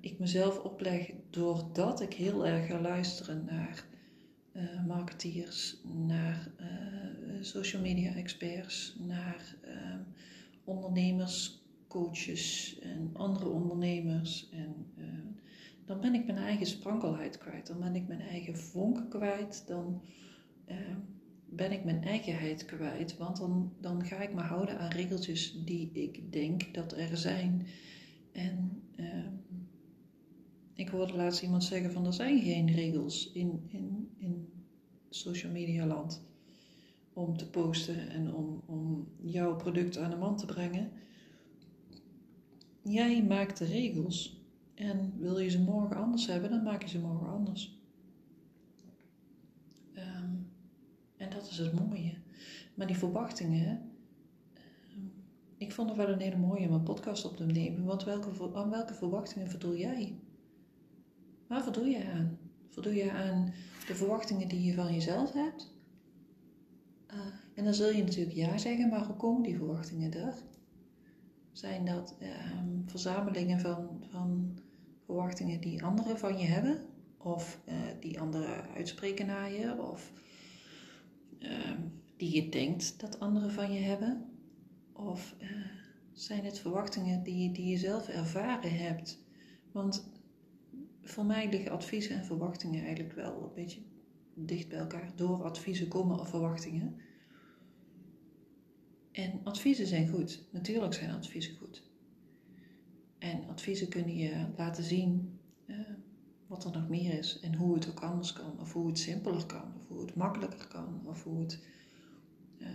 ik 0.00 0.18
mezelf 0.18 0.58
opleg 0.58 1.12
doordat 1.30 2.00
ik 2.00 2.14
heel 2.14 2.46
erg 2.46 2.66
ga 2.66 2.80
luisteren 2.80 3.44
naar 3.44 3.84
marketeers, 4.86 5.82
naar 6.06 6.50
social 7.40 7.82
media 7.82 8.14
experts, 8.14 8.96
naar 9.06 9.56
ondernemers, 10.64 11.62
coaches 11.88 12.78
en 12.78 13.10
andere 13.12 13.48
ondernemers 13.48 14.48
en 14.50 14.86
dan 15.88 16.00
ben 16.00 16.14
ik 16.14 16.26
mijn 16.26 16.38
eigen 16.38 16.66
sprankelheid 16.66 17.38
kwijt. 17.38 17.66
Dan 17.66 17.80
ben 17.80 17.94
ik 17.94 18.08
mijn 18.08 18.20
eigen 18.20 18.56
vonk 18.56 19.10
kwijt. 19.10 19.66
Dan 19.66 20.02
ehm, 20.64 20.98
ben 21.50 21.72
ik 21.72 21.84
mijn 21.84 22.04
eigenheid 22.04 22.64
kwijt. 22.64 23.16
Want 23.16 23.36
dan, 23.36 23.72
dan 23.80 24.04
ga 24.04 24.20
ik 24.20 24.34
me 24.34 24.40
houden 24.40 24.78
aan 24.78 24.90
regeltjes 24.90 25.64
die 25.64 25.90
ik 25.92 26.32
denk 26.32 26.74
dat 26.74 26.92
er 26.92 27.16
zijn. 27.16 27.66
En 28.32 28.82
ehm, 28.96 29.32
ik 30.74 30.88
hoorde 30.88 31.16
laatst 31.16 31.42
iemand 31.42 31.64
zeggen 31.64 31.92
van 31.92 32.06
er 32.06 32.12
zijn 32.12 32.42
geen 32.42 32.72
regels 32.72 33.32
in, 33.32 33.62
in, 33.66 34.10
in 34.18 34.48
social 35.08 35.52
media 35.52 35.86
land 35.86 36.26
om 37.12 37.36
te 37.36 37.50
posten 37.50 38.08
en 38.08 38.34
om, 38.34 38.62
om 38.66 39.08
jouw 39.20 39.56
product 39.56 39.98
aan 39.98 40.10
de 40.10 40.16
man 40.16 40.36
te 40.36 40.46
brengen. 40.46 40.90
Jij 42.82 43.24
maakt 43.24 43.58
de 43.58 43.64
regels. 43.64 44.46
En 44.74 45.12
wil 45.18 45.38
je 45.38 45.50
ze 45.50 45.60
morgen 45.60 45.96
anders 45.96 46.26
hebben, 46.26 46.50
dan 46.50 46.62
maak 46.62 46.82
je 46.82 46.88
ze 46.88 46.98
morgen 46.98 47.28
anders. 47.28 47.78
Ehm, 49.94 50.34
en 51.16 51.27
dat 51.38 51.50
is 51.50 51.58
het 51.58 51.88
mooie. 51.88 52.14
Maar 52.74 52.86
die 52.86 52.96
verwachtingen, 52.96 53.90
ehm, 54.54 55.06
ik 55.56 55.72
vond 55.72 55.88
het 55.88 55.98
wel 55.98 56.08
een 56.08 56.20
hele 56.20 56.36
mooie 56.36 56.68
om 56.68 56.74
een 56.74 56.82
podcast 56.82 57.24
op 57.24 57.36
te 57.36 57.44
nemen. 57.44 57.84
Want 57.84 58.04
welke, 58.04 58.54
aan 58.54 58.70
welke 58.70 58.94
verwachtingen 58.94 59.50
voldoe 59.50 59.78
jij? 59.78 60.18
Waar 61.46 61.62
voldoe 61.62 61.86
je 61.86 62.04
aan? 62.04 62.38
Voldoe 62.68 62.94
je 62.94 63.12
aan 63.12 63.52
de 63.86 63.94
verwachtingen 63.94 64.48
die 64.48 64.62
je 64.62 64.74
van 64.74 64.92
jezelf 64.94 65.32
hebt? 65.32 65.76
Uh, 67.12 67.20
en 67.54 67.64
dan 67.64 67.74
zul 67.74 67.90
je 67.90 68.04
natuurlijk 68.04 68.36
ja 68.36 68.58
zeggen, 68.58 68.88
maar 68.88 69.04
hoe 69.06 69.16
komen 69.16 69.42
die 69.42 69.56
verwachtingen 69.56 70.14
er? 70.14 70.34
Zijn 71.52 71.84
dat 71.84 72.16
um, 72.22 72.82
verzamelingen 72.86 73.60
van, 73.60 74.04
van 74.10 74.58
verwachtingen 75.04 75.60
die 75.60 75.84
anderen 75.84 76.18
van 76.18 76.38
je 76.38 76.46
hebben? 76.46 76.86
Of 77.18 77.60
uh, 77.68 77.74
die 78.00 78.20
anderen 78.20 78.68
uitspreken 78.74 79.26
naar 79.26 79.52
je? 79.52 79.82
Of 79.82 80.12
uh, 81.38 81.70
die 82.16 82.34
je 82.34 82.48
denkt 82.48 83.00
dat 83.00 83.20
anderen 83.20 83.50
van 83.50 83.72
je 83.72 83.80
hebben? 83.80 84.24
Of 84.92 85.34
uh, 85.42 85.50
zijn 86.12 86.44
het 86.44 86.58
verwachtingen 86.58 87.22
die, 87.22 87.52
die 87.52 87.66
je 87.66 87.78
zelf 87.78 88.08
ervaren 88.08 88.76
hebt? 88.76 89.18
Want 89.72 90.10
voor 91.02 91.24
mij 91.24 91.48
liggen 91.50 91.70
adviezen 91.70 92.16
en 92.16 92.24
verwachtingen 92.24 92.84
eigenlijk 92.84 93.14
wel 93.14 93.42
een 93.42 93.54
beetje 93.54 93.80
dicht 94.34 94.68
bij 94.68 94.78
elkaar. 94.78 95.12
Door 95.16 95.44
adviezen 95.44 95.88
komen 95.88 96.20
of 96.20 96.28
verwachtingen. 96.28 96.96
En 99.12 99.40
adviezen 99.44 99.86
zijn 99.86 100.08
goed. 100.08 100.48
Natuurlijk 100.50 100.94
zijn 100.94 101.10
adviezen 101.10 101.56
goed. 101.56 101.82
En 103.18 103.48
adviezen 103.48 103.88
kunnen 103.88 104.16
je 104.16 104.46
laten 104.56 104.84
zien 104.84 105.37
wat 106.48 106.64
er 106.64 106.70
nog 106.72 106.88
meer 106.88 107.18
is 107.18 107.40
en 107.40 107.54
hoe 107.54 107.74
het 107.74 107.88
ook 107.88 108.00
anders 108.00 108.32
kan, 108.32 108.60
of 108.60 108.72
hoe 108.72 108.86
het 108.86 108.98
simpeler 108.98 109.46
kan, 109.46 109.72
of 109.76 109.88
hoe 109.88 110.00
het 110.00 110.14
makkelijker 110.14 110.68
kan, 110.68 111.00
of 111.04 111.24
hoe, 111.24 111.40
het, 111.40 111.58
uh, 112.58 112.68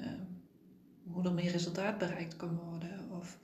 hoe 1.03 1.24
er 1.24 1.34
meer 1.34 1.51
resultaat 1.51 1.98
bereikt 1.98 2.36
kan 2.36 2.56
worden. 2.56 3.12
Of, 3.12 3.39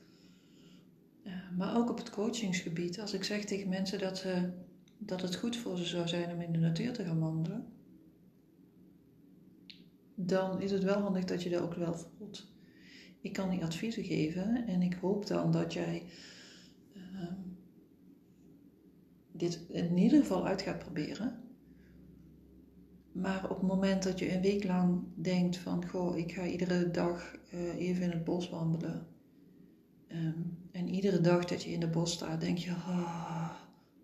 uh, 1.24 1.34
maar 1.58 1.78
ook 1.78 1.90
op 1.90 1.98
het 1.98 2.10
coachingsgebied, 2.10 3.00
als 3.00 3.14
ik 3.14 3.24
zeg 3.24 3.46
tegen 3.46 3.70
mensen 3.70 4.00
dat, 4.00 4.18
ze, 4.18 4.52
dat 4.98 5.22
het 5.22 5.36
goed 5.36 5.56
voor 5.56 5.78
ze 5.78 5.86
zou 5.86 6.08
zijn 6.08 6.32
om 6.32 6.42
in 6.42 6.52
de 6.52 6.60
natuur 6.60 6.94
te 6.94 7.04
gaan 7.04 7.20
wandelen, 7.20 7.68
dan 10.16 10.62
is 10.62 10.72
het 10.72 10.84
wel 10.84 11.02
handig 11.02 11.26
dat 11.26 11.44
je 11.44 11.50
dat 11.50 11.62
ook 11.62 11.74
wel 11.74 11.94
voelt. 11.94 12.48
Ik 13.22 13.34
kan 13.34 13.50
die 13.50 13.64
adviezen 13.64 14.04
geven 14.04 14.68
en 14.68 14.82
ik 14.82 14.94
hoop 14.94 15.28
dan 15.28 15.52
dat 15.52 15.74
jij 15.74 16.04
uh, 16.96 17.32
dit 19.40 19.66
in 19.70 19.98
ieder 19.98 20.20
geval 20.20 20.48
uit 20.48 20.62
gaat 20.62 20.80
proberen. 20.80 21.40
Maar 23.12 23.50
op 23.50 23.60
het 23.60 23.68
moment 23.68 24.04
dat 24.04 24.20
je 24.20 24.34
een 24.36 24.42
week 24.42 24.64
lang 24.64 25.02
denkt 25.16 25.58
van, 25.58 25.88
goh, 25.88 26.18
ik 26.18 26.32
ga 26.32 26.46
iedere 26.46 26.92
dag 26.92 27.36
uh, 27.54 27.76
even 27.76 28.04
in 28.04 28.10
het 28.10 28.24
bos 28.24 28.50
wandelen. 28.50 29.08
Um, 30.08 30.58
en 30.72 30.90
iedere 30.90 31.22
dag 31.22 31.46
dat 31.46 31.64
je 31.64 31.72
in 31.72 31.82
het 31.82 31.92
bos 31.92 32.12
staat, 32.12 32.42
denk 32.42 32.58
je, 32.58 32.72
oh, 32.72 33.52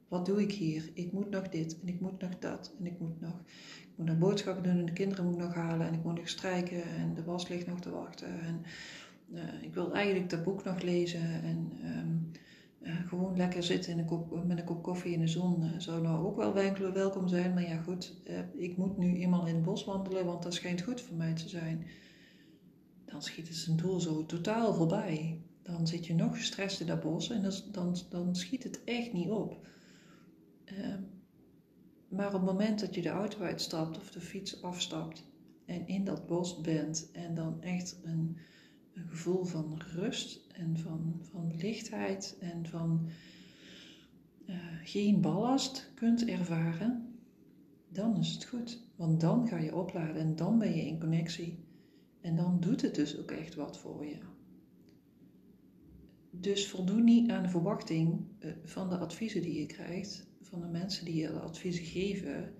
wat 0.08 0.26
doe 0.26 0.41
ik 0.41 0.52
hier? 0.52 0.89
Ik 0.93 1.12
moet 1.12 1.30
nog 1.30 1.50
dit 1.50 1.80
en 1.82 1.88
ik 1.88 2.00
moet 2.00 2.21
nog 2.21 2.39
dat 2.39 2.76
en 2.80 2.86
ik 2.86 3.00
moet 3.00 3.21
nog, 3.21 3.39
ik 3.82 3.93
moet 3.95 4.08
nog 4.08 4.17
boodschappen 4.17 4.63
doen 4.63 4.78
en 4.78 4.86
de 4.86 4.93
kinderen 4.93 5.26
moet 5.26 5.38
nog 5.38 5.54
halen 5.54 5.88
en 5.88 5.93
ik 5.93 6.04
moet 6.04 6.17
nog 6.17 6.30
strijken 6.30 6.84
en 6.84 7.13
de 7.13 7.24
was 7.24 7.48
ligt 7.48 7.67
nog 7.67 7.80
te 7.80 7.89
wachten. 7.89 8.39
En 8.39 8.62
uh, 9.34 9.63
ik 9.63 9.74
wil 9.74 9.93
eigenlijk 9.93 10.30
dat 10.30 10.43
boek 10.43 10.63
nog 10.63 10.82
lezen 10.82 11.43
en 11.43 11.71
um, 11.84 12.32
gewoon 12.86 13.38
lekker 13.38 13.63
zitten 13.63 13.95
met 14.45 14.60
een 14.60 14.65
kop 14.65 14.84
koffie 14.84 15.13
in 15.13 15.19
de 15.19 15.28
zon 15.28 15.63
uh, 15.63 15.69
zou 15.78 16.02
nou 16.02 16.26
ook 16.26 16.36
wel 16.36 16.93
welkom 16.93 17.28
zijn. 17.28 17.54
Maar 17.54 17.67
ja 17.67 17.82
goed, 17.82 18.13
ik 18.54 18.78
moet 18.78 18.98
nu 18.98 19.15
eenmaal 19.15 19.48
in 19.48 19.56
het 19.56 19.63
bos 19.63 19.86
wandelen, 19.86 20.26
want 20.26 20.43
dat 20.43 20.54
schijnt 20.54 20.82
goed 20.82 21.02
voor 21.02 21.17
mij 21.17 21.34
te 21.34 21.50
zijn. 21.50 21.86
Dan 23.06 23.21
schiet 23.21 23.48
het 23.48 23.58
zijn 23.58 23.78
doel 23.78 24.00
zo 24.00 24.26
totaal 24.26 24.74
voorbij. 24.74 25.41
Dan 25.63 25.88
zit 25.88 26.06
je 26.06 26.13
nog 26.13 26.38
gestrest 26.38 26.82
in 26.82 26.88
dat 26.88 27.02
bos 27.02 27.30
en 27.30 27.52
dan, 27.71 27.98
dan 28.10 28.36
schiet 28.36 28.63
het 28.63 28.84
echt 28.84 29.13
niet 29.13 29.30
op. 29.30 29.67
Ehm, 30.65 31.02
maar 32.10 32.28
op 32.28 32.34
het 32.34 32.43
moment 32.43 32.80
dat 32.80 32.95
je 32.95 33.02
de 33.02 33.10
auto 33.10 33.39
uitstapt 33.39 33.98
of 33.98 34.12
de 34.12 34.21
fiets 34.21 34.62
afstapt 34.62 35.24
en 35.65 35.88
in 35.88 36.04
dat 36.04 36.28
bos 36.28 36.62
bent 36.62 37.10
en 37.12 37.34
dan 37.34 37.62
echt 37.62 38.00
een 38.04 38.38
een 38.95 39.08
gevoel 39.10 39.43
van 39.43 39.81
rust 39.93 40.47
en 40.53 40.77
van, 40.77 41.19
van 41.21 41.55
lichtheid 41.58 42.38
en 42.39 42.65
van 42.65 43.10
uh, 44.47 44.55
geen 44.84 45.21
ballast 45.21 45.91
kunt 45.95 46.25
ervaren, 46.25 47.15
dan 47.89 48.17
is 48.17 48.34
het 48.34 48.45
goed. 48.45 48.84
Want 48.95 49.21
dan 49.21 49.47
ga 49.47 49.58
je 49.58 49.75
opladen 49.75 50.21
en 50.21 50.36
dan 50.36 50.60
ben 50.60 50.75
je 50.75 50.86
in 50.86 50.99
connectie. 50.99 51.63
En 52.21 52.36
dan 52.36 52.60
doet 52.60 52.81
het 52.81 52.95
dus 52.95 53.19
ook 53.19 53.31
echt 53.31 53.55
wat 53.55 53.77
voor 53.77 54.05
je. 54.05 54.17
Dus 56.31 56.67
voldoe 56.67 57.01
niet 57.01 57.31
aan 57.31 57.43
de 57.43 57.49
verwachting 57.49 58.25
uh, 58.39 58.51
van 58.63 58.89
de 58.89 58.97
adviezen 58.97 59.41
die 59.41 59.60
je 59.60 59.65
krijgt, 59.65 60.27
van 60.41 60.62
de 60.62 60.67
mensen 60.67 61.05
die 61.05 61.15
je 61.15 61.27
de 61.27 61.39
adviezen 61.39 61.86
geven. 61.86 62.53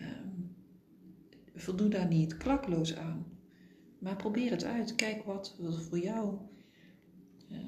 Um, 0.00 0.54
voldoe 1.54 1.88
daar 1.88 2.08
niet 2.08 2.36
klakloos 2.36 2.96
aan. 2.96 3.31
Maar 4.02 4.16
probeer 4.16 4.50
het 4.50 4.64
uit. 4.64 4.94
Kijk 4.94 5.24
wat 5.24 5.56
voor 5.58 5.98
jou, 5.98 6.38
uh, 7.48 7.58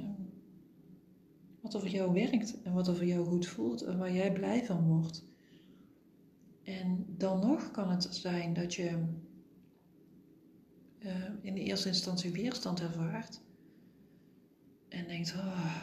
wat 1.61 1.75
er 1.75 1.81
voor 1.81 1.89
jou 1.89 2.13
werkt 2.13 2.63
en 2.63 2.73
wat 2.73 2.89
er 2.89 2.97
voor 2.97 3.07
jou 3.07 3.27
goed 3.27 3.47
voelt 3.47 3.83
en 3.83 3.99
waar 3.99 4.13
jij 4.13 4.33
blij 4.33 4.65
van 4.65 4.87
wordt. 4.87 5.25
En 6.63 7.05
dan 7.09 7.41
nog 7.41 7.71
kan 7.71 7.91
het 7.91 8.09
zijn 8.11 8.55
dat 8.55 8.75
je 8.75 9.05
uh, 10.99 11.25
in 11.41 11.55
de 11.55 11.63
eerste 11.63 11.89
instantie 11.89 12.33
weerstand 12.33 12.81
ervaart 12.81 13.41
en 14.89 15.07
denkt, 15.07 15.35
oh, 15.35 15.83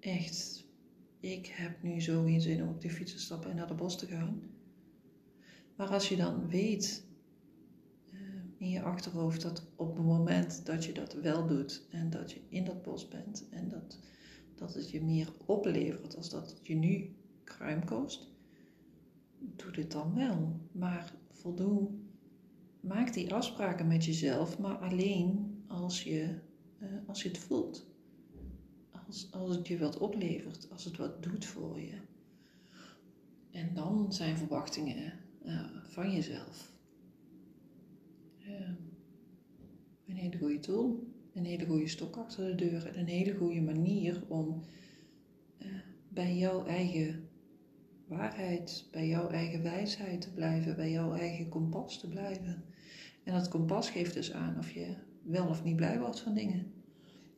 echt, 0.00 0.64
ik 1.20 1.46
heb 1.46 1.82
nu 1.82 2.00
zo 2.00 2.22
geen 2.22 2.40
zin 2.40 2.62
om 2.62 2.68
op 2.68 2.80
die 2.80 2.90
fiets 2.90 3.12
te 3.12 3.18
stappen 3.18 3.50
en 3.50 3.56
naar 3.56 3.66
de 3.66 3.74
bos 3.74 3.98
te 3.98 4.06
gaan. 4.06 4.42
Maar 5.76 5.88
als 5.88 6.08
je 6.08 6.16
dan 6.16 6.48
weet 6.48 7.04
in 8.58 8.68
je 8.68 8.82
achterhoofd 8.82 9.42
dat 9.42 9.66
op 9.76 9.96
het 9.96 10.06
moment 10.06 10.66
dat 10.66 10.84
je 10.84 10.92
dat 10.92 11.12
wel 11.12 11.46
doet 11.46 11.86
en 11.90 12.10
dat 12.10 12.32
je 12.32 12.40
in 12.48 12.64
dat 12.64 12.82
bos 12.82 13.08
bent 13.08 13.48
en 13.50 13.68
dat, 13.68 13.98
dat 14.54 14.74
het 14.74 14.90
je 14.90 15.02
meer 15.02 15.32
oplevert 15.46 16.16
als 16.16 16.30
dat 16.30 16.60
je 16.62 16.74
nu 16.74 17.16
kruim 17.44 17.84
kost, 17.84 18.32
doe 19.38 19.70
dit 19.70 19.92
dan 19.92 20.14
wel. 20.14 20.60
Maar 20.72 21.14
voldoe, 21.30 21.90
maak 22.80 23.12
die 23.12 23.34
afspraken 23.34 23.86
met 23.86 24.04
jezelf, 24.04 24.58
maar 24.58 24.76
alleen 24.76 25.56
als 25.66 26.02
je, 26.02 26.38
uh, 26.82 26.88
als 27.06 27.22
je 27.22 27.28
het 27.28 27.38
voelt. 27.38 27.86
Als, 29.06 29.28
als 29.32 29.56
het 29.56 29.66
je 29.68 29.78
wat 29.78 29.98
oplevert, 29.98 30.70
als 30.70 30.84
het 30.84 30.96
wat 30.96 31.22
doet 31.22 31.44
voor 31.44 31.80
je. 31.80 31.98
En 33.50 33.74
dan 33.74 34.12
zijn 34.12 34.36
verwachtingen 34.36 35.12
uh, 35.44 35.60
van 35.82 36.12
jezelf 36.12 36.73
Ehm, 38.46 38.74
een 40.06 40.16
hele 40.16 40.38
goede 40.38 40.58
tool, 40.58 41.06
een 41.32 41.44
hele 41.44 41.66
goede 41.66 41.88
stok 41.88 42.16
achter 42.16 42.44
de 42.46 42.54
deur 42.54 42.86
en 42.86 42.98
een 42.98 43.06
hele 43.06 43.34
goede 43.34 43.60
manier 43.60 44.22
om 44.28 44.62
uh, 45.58 45.66
bij 46.08 46.36
jouw 46.36 46.64
eigen 46.66 47.28
waarheid, 48.06 48.88
bij 48.90 49.08
jouw 49.08 49.28
eigen 49.28 49.62
wijsheid 49.62 50.20
te 50.20 50.32
blijven, 50.32 50.76
bij 50.76 50.90
jouw 50.90 51.12
eigen 51.12 51.48
kompas 51.48 52.00
te 52.00 52.08
blijven. 52.08 52.64
En 53.24 53.32
dat 53.34 53.48
kompas 53.48 53.90
geeft 53.90 54.14
dus 54.14 54.32
aan 54.32 54.58
of 54.58 54.70
je 54.70 54.96
wel 55.22 55.48
of 55.48 55.64
niet 55.64 55.76
blij 55.76 55.98
wordt 55.98 56.20
van 56.20 56.34
dingen. 56.34 56.72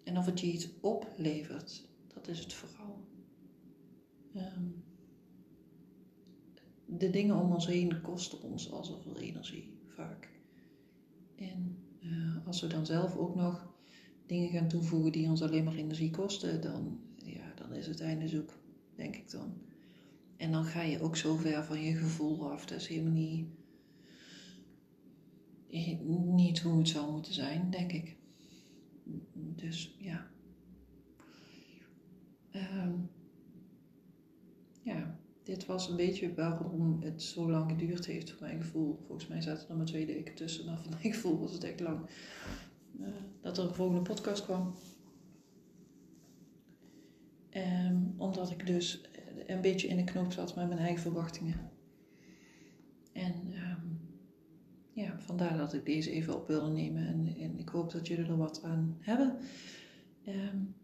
En 0.04 0.18
of 0.18 0.26
het 0.26 0.40
je 0.40 0.46
iets 0.46 0.80
oplevert. 0.80 1.88
Dat 2.14 2.28
is 2.28 2.38
het 2.38 2.52
vooral. 2.52 3.04
Um, 4.34 4.84
de 6.86 7.10
dingen 7.10 7.36
om 7.36 7.52
ons 7.52 7.66
heen 7.66 8.00
kosten 8.00 8.42
ons 8.42 8.72
al 8.72 8.84
zoveel 8.84 9.18
energie, 9.18 9.78
vaak. 9.86 10.35
En 11.36 11.78
uh, 12.00 12.46
als 12.46 12.60
we 12.60 12.66
dan 12.66 12.86
zelf 12.86 13.16
ook 13.16 13.34
nog 13.34 13.74
dingen 14.26 14.50
gaan 14.50 14.68
toevoegen 14.68 15.12
die 15.12 15.28
ons 15.28 15.42
alleen 15.42 15.64
maar 15.64 15.74
energie 15.74 16.10
kosten, 16.10 16.60
dan, 16.60 17.00
ja, 17.14 17.54
dan 17.54 17.72
is 17.72 17.86
het 17.86 18.00
einde 18.00 18.28
zoek, 18.28 18.58
denk 18.94 19.16
ik 19.16 19.30
dan. 19.30 19.54
en 20.36 20.52
dan 20.52 20.64
ga 20.64 20.82
je 20.82 21.00
ook 21.00 21.16
zo 21.16 21.36
ver 21.36 21.64
van 21.64 21.82
je 21.82 21.94
gevoel 21.94 22.50
af. 22.50 22.66
Dat 22.66 22.80
is 22.80 22.86
helemaal 22.86 23.12
niet, 23.12 23.46
niet 26.34 26.60
hoe 26.60 26.78
het 26.78 26.88
zou 26.88 27.12
moeten 27.12 27.34
zijn, 27.34 27.70
denk 27.70 27.92
ik. 27.92 28.16
Dus 29.34 29.96
ja. 29.98 30.26
Um, 32.52 33.10
ja, 34.82 35.18
dit 35.46 35.66
was 35.66 35.88
een 35.88 35.96
beetje 35.96 36.34
waarom 36.34 37.02
het 37.02 37.22
zo 37.22 37.50
lang 37.50 37.70
geduurd 37.70 38.06
heeft 38.06 38.30
voor 38.30 38.46
mijn 38.46 38.60
gevoel. 38.60 38.98
Volgens 39.06 39.28
mij 39.28 39.40
zaten 39.40 39.68
er 39.68 39.76
maar 39.76 39.86
twee 39.86 40.06
weken 40.06 40.34
tussen, 40.34 40.66
maar 40.66 40.78
voor 40.78 40.90
mijn 40.90 41.12
gevoel 41.14 41.38
was 41.38 41.52
het 41.52 41.64
echt 41.64 41.80
lang. 41.80 42.00
Uh, 43.00 43.08
dat 43.40 43.58
er 43.58 43.64
een 43.64 43.74
volgende 43.74 44.02
podcast 44.02 44.44
kwam. 44.44 44.74
Um, 47.50 48.14
omdat 48.16 48.50
ik 48.50 48.66
dus 48.66 49.00
een 49.46 49.60
beetje 49.60 49.88
in 49.88 49.96
de 49.96 50.04
knoop 50.04 50.32
zat 50.32 50.56
met 50.56 50.68
mijn 50.68 50.80
eigen 50.80 51.00
verwachtingen. 51.00 51.70
En 53.12 53.34
um, 53.34 54.00
ja, 54.92 55.18
vandaar 55.20 55.56
dat 55.56 55.74
ik 55.74 55.86
deze 55.86 56.10
even 56.10 56.36
op 56.36 56.46
wilde 56.46 56.70
nemen. 56.70 57.06
En, 57.06 57.36
en 57.38 57.58
ik 57.58 57.68
hoop 57.68 57.90
dat 57.90 58.06
jullie 58.06 58.26
er 58.26 58.36
wat 58.36 58.62
aan 58.62 58.96
hebben. 59.00 59.36
Um, 60.26 60.74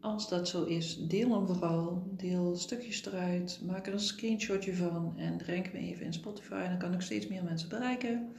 als 0.00 0.28
dat 0.28 0.48
zo 0.48 0.64
is, 0.64 1.06
deel 1.06 1.32
hem 1.34 1.46
vooral. 1.46 2.10
Deel 2.16 2.56
stukjes 2.56 3.06
eruit. 3.06 3.60
Maak 3.66 3.86
er 3.86 3.92
een 3.92 4.00
screenshotje 4.00 4.74
van. 4.74 5.14
En 5.16 5.38
drink 5.38 5.72
me 5.72 5.78
even 5.78 6.06
in 6.06 6.12
Spotify. 6.12 6.68
Dan 6.68 6.78
kan 6.78 6.92
ik 6.92 7.00
steeds 7.00 7.28
meer 7.28 7.44
mensen 7.44 7.68
bereiken. 7.68 8.32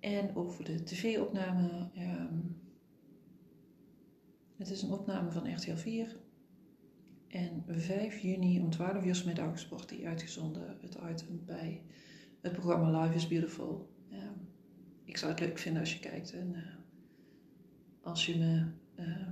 En 0.00 0.36
over 0.36 0.64
de 0.64 0.82
tv-opname. 0.82 1.90
Um, 1.98 2.62
het 4.56 4.70
is 4.70 4.82
een 4.82 4.92
opname 4.92 5.30
van 5.30 5.54
RTL 5.54 5.76
4. 5.76 6.16
En 7.28 7.64
5 7.68 8.18
juni 8.18 8.60
om 8.60 8.70
12 8.70 9.04
uur 9.04 9.22
middags 9.26 9.68
wordt 9.68 9.88
die 9.88 10.06
uitgezonden, 10.06 10.76
het 10.80 10.98
item 11.10 11.42
bij 11.44 11.82
het 12.40 12.52
programma 12.52 13.02
Life 13.02 13.14
is 13.14 13.28
Beautiful. 13.28 13.88
Um, 14.12 14.48
ik 15.04 15.16
zou 15.16 15.30
het 15.30 15.40
leuk 15.40 15.58
vinden 15.58 15.80
als 15.80 15.92
je 15.92 16.00
kijkt 16.00 16.32
en 16.32 16.52
uh, 16.54 16.62
als 18.00 18.26
je 18.26 18.38
me 18.38 18.66
uh, 18.98 19.28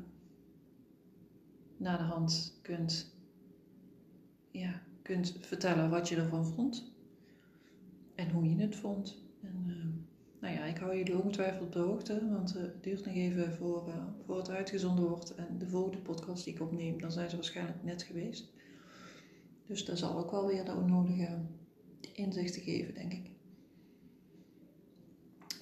na 1.82 1.96
de 1.96 2.02
hand 2.02 2.58
kunt, 2.62 3.14
ja, 4.50 4.82
kunt 5.02 5.36
vertellen 5.40 5.90
wat 5.90 6.08
je 6.08 6.16
ervan 6.16 6.46
vond 6.46 6.92
en 8.14 8.30
hoe 8.30 8.48
je 8.48 8.62
het 8.62 8.76
vond. 8.76 9.22
En, 9.42 9.64
uh, 9.66 9.84
nou 10.40 10.54
ja, 10.54 10.64
ik 10.64 10.76
hou 10.76 10.96
jullie 10.96 11.18
ongetwijfeld 11.18 11.62
op 11.62 11.72
de 11.72 11.78
hoogte, 11.78 12.28
want 12.30 12.52
het 12.52 12.82
duurt 12.82 13.04
nog 13.04 13.14
even 13.14 13.52
voor, 13.52 13.88
uh, 13.88 13.94
voor 14.26 14.36
het 14.36 14.50
uitgezonden 14.50 15.08
wordt. 15.08 15.34
En 15.34 15.58
de 15.58 15.68
volgende 15.68 15.98
podcast 15.98 16.44
die 16.44 16.54
ik 16.54 16.60
opneem, 16.60 17.00
dan 17.00 17.12
zijn 17.12 17.30
ze 17.30 17.36
waarschijnlijk 17.36 17.82
net 17.82 18.02
geweest. 18.02 18.52
Dus 19.66 19.84
dat 19.84 19.98
zal 19.98 20.18
ook 20.18 20.30
wel 20.30 20.46
weer 20.46 20.64
de 20.64 20.74
onnodige 20.74 21.38
inzichten 22.12 22.62
geven, 22.62 22.94
denk 22.94 23.12
ik. 23.12 23.30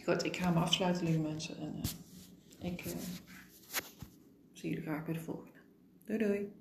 Goed, 0.05 0.25
ik 0.25 0.37
ga 0.37 0.51
me 0.51 0.59
afsluiten, 0.59 1.05
lieve 1.05 1.21
mensen. 1.21 1.59
En 1.59 1.75
uh, 2.63 2.73
ik 2.73 2.83
zie 4.53 4.69
jullie 4.69 4.85
graag 4.85 5.05
bij 5.05 5.15
de 5.15 5.21
volgende. 5.21 5.60
Doei 6.11 6.23
doei! 6.23 6.53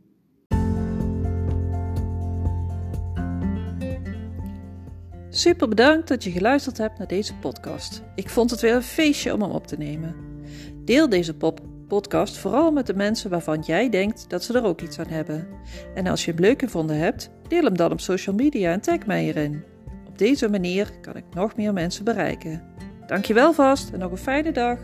Super 5.29 5.67
bedankt 5.67 6.07
dat 6.07 6.23
je 6.23 6.31
geluisterd 6.31 6.77
hebt 6.77 6.97
naar 6.97 7.07
deze 7.07 7.35
podcast. 7.35 8.03
Ik 8.15 8.29
vond 8.29 8.51
het 8.51 8.61
weer 8.61 8.75
een 8.75 8.81
feestje 8.81 9.33
om 9.33 9.41
hem 9.41 9.51
op 9.51 9.67
te 9.67 9.77
nemen. 9.77 10.15
Deel 10.85 11.09
deze 11.09 11.35
podcast 11.87 12.37
vooral 12.37 12.71
met 12.71 12.87
de 12.87 12.93
mensen 12.93 13.29
waarvan 13.29 13.59
jij 13.59 13.89
denkt 13.89 14.29
dat 14.29 14.43
ze 14.43 14.53
er 14.53 14.63
ook 14.63 14.81
iets 14.81 14.99
aan 14.99 15.07
hebben. 15.07 15.47
En 15.95 16.07
als 16.07 16.25
je 16.25 16.31
hem 16.31 16.39
leuk 16.39 16.59
gevonden 16.59 16.97
hebt, 16.97 17.29
deel 17.47 17.63
hem 17.63 17.77
dan 17.77 17.91
op 17.91 17.99
social 17.99 18.35
media 18.35 18.71
en 18.71 18.81
tag 18.81 19.05
mij 19.05 19.25
erin. 19.25 19.63
Op 20.07 20.17
deze 20.17 20.49
manier 20.49 20.91
kan 21.01 21.15
ik 21.15 21.25
nog 21.33 21.55
meer 21.55 21.73
mensen 21.73 22.03
bereiken. 22.03 22.63
Dankjewel 23.07 23.53
vast 23.53 23.91
en 23.93 23.99
nog 23.99 24.11
een 24.11 24.17
fijne 24.17 24.51
dag. 24.51 24.79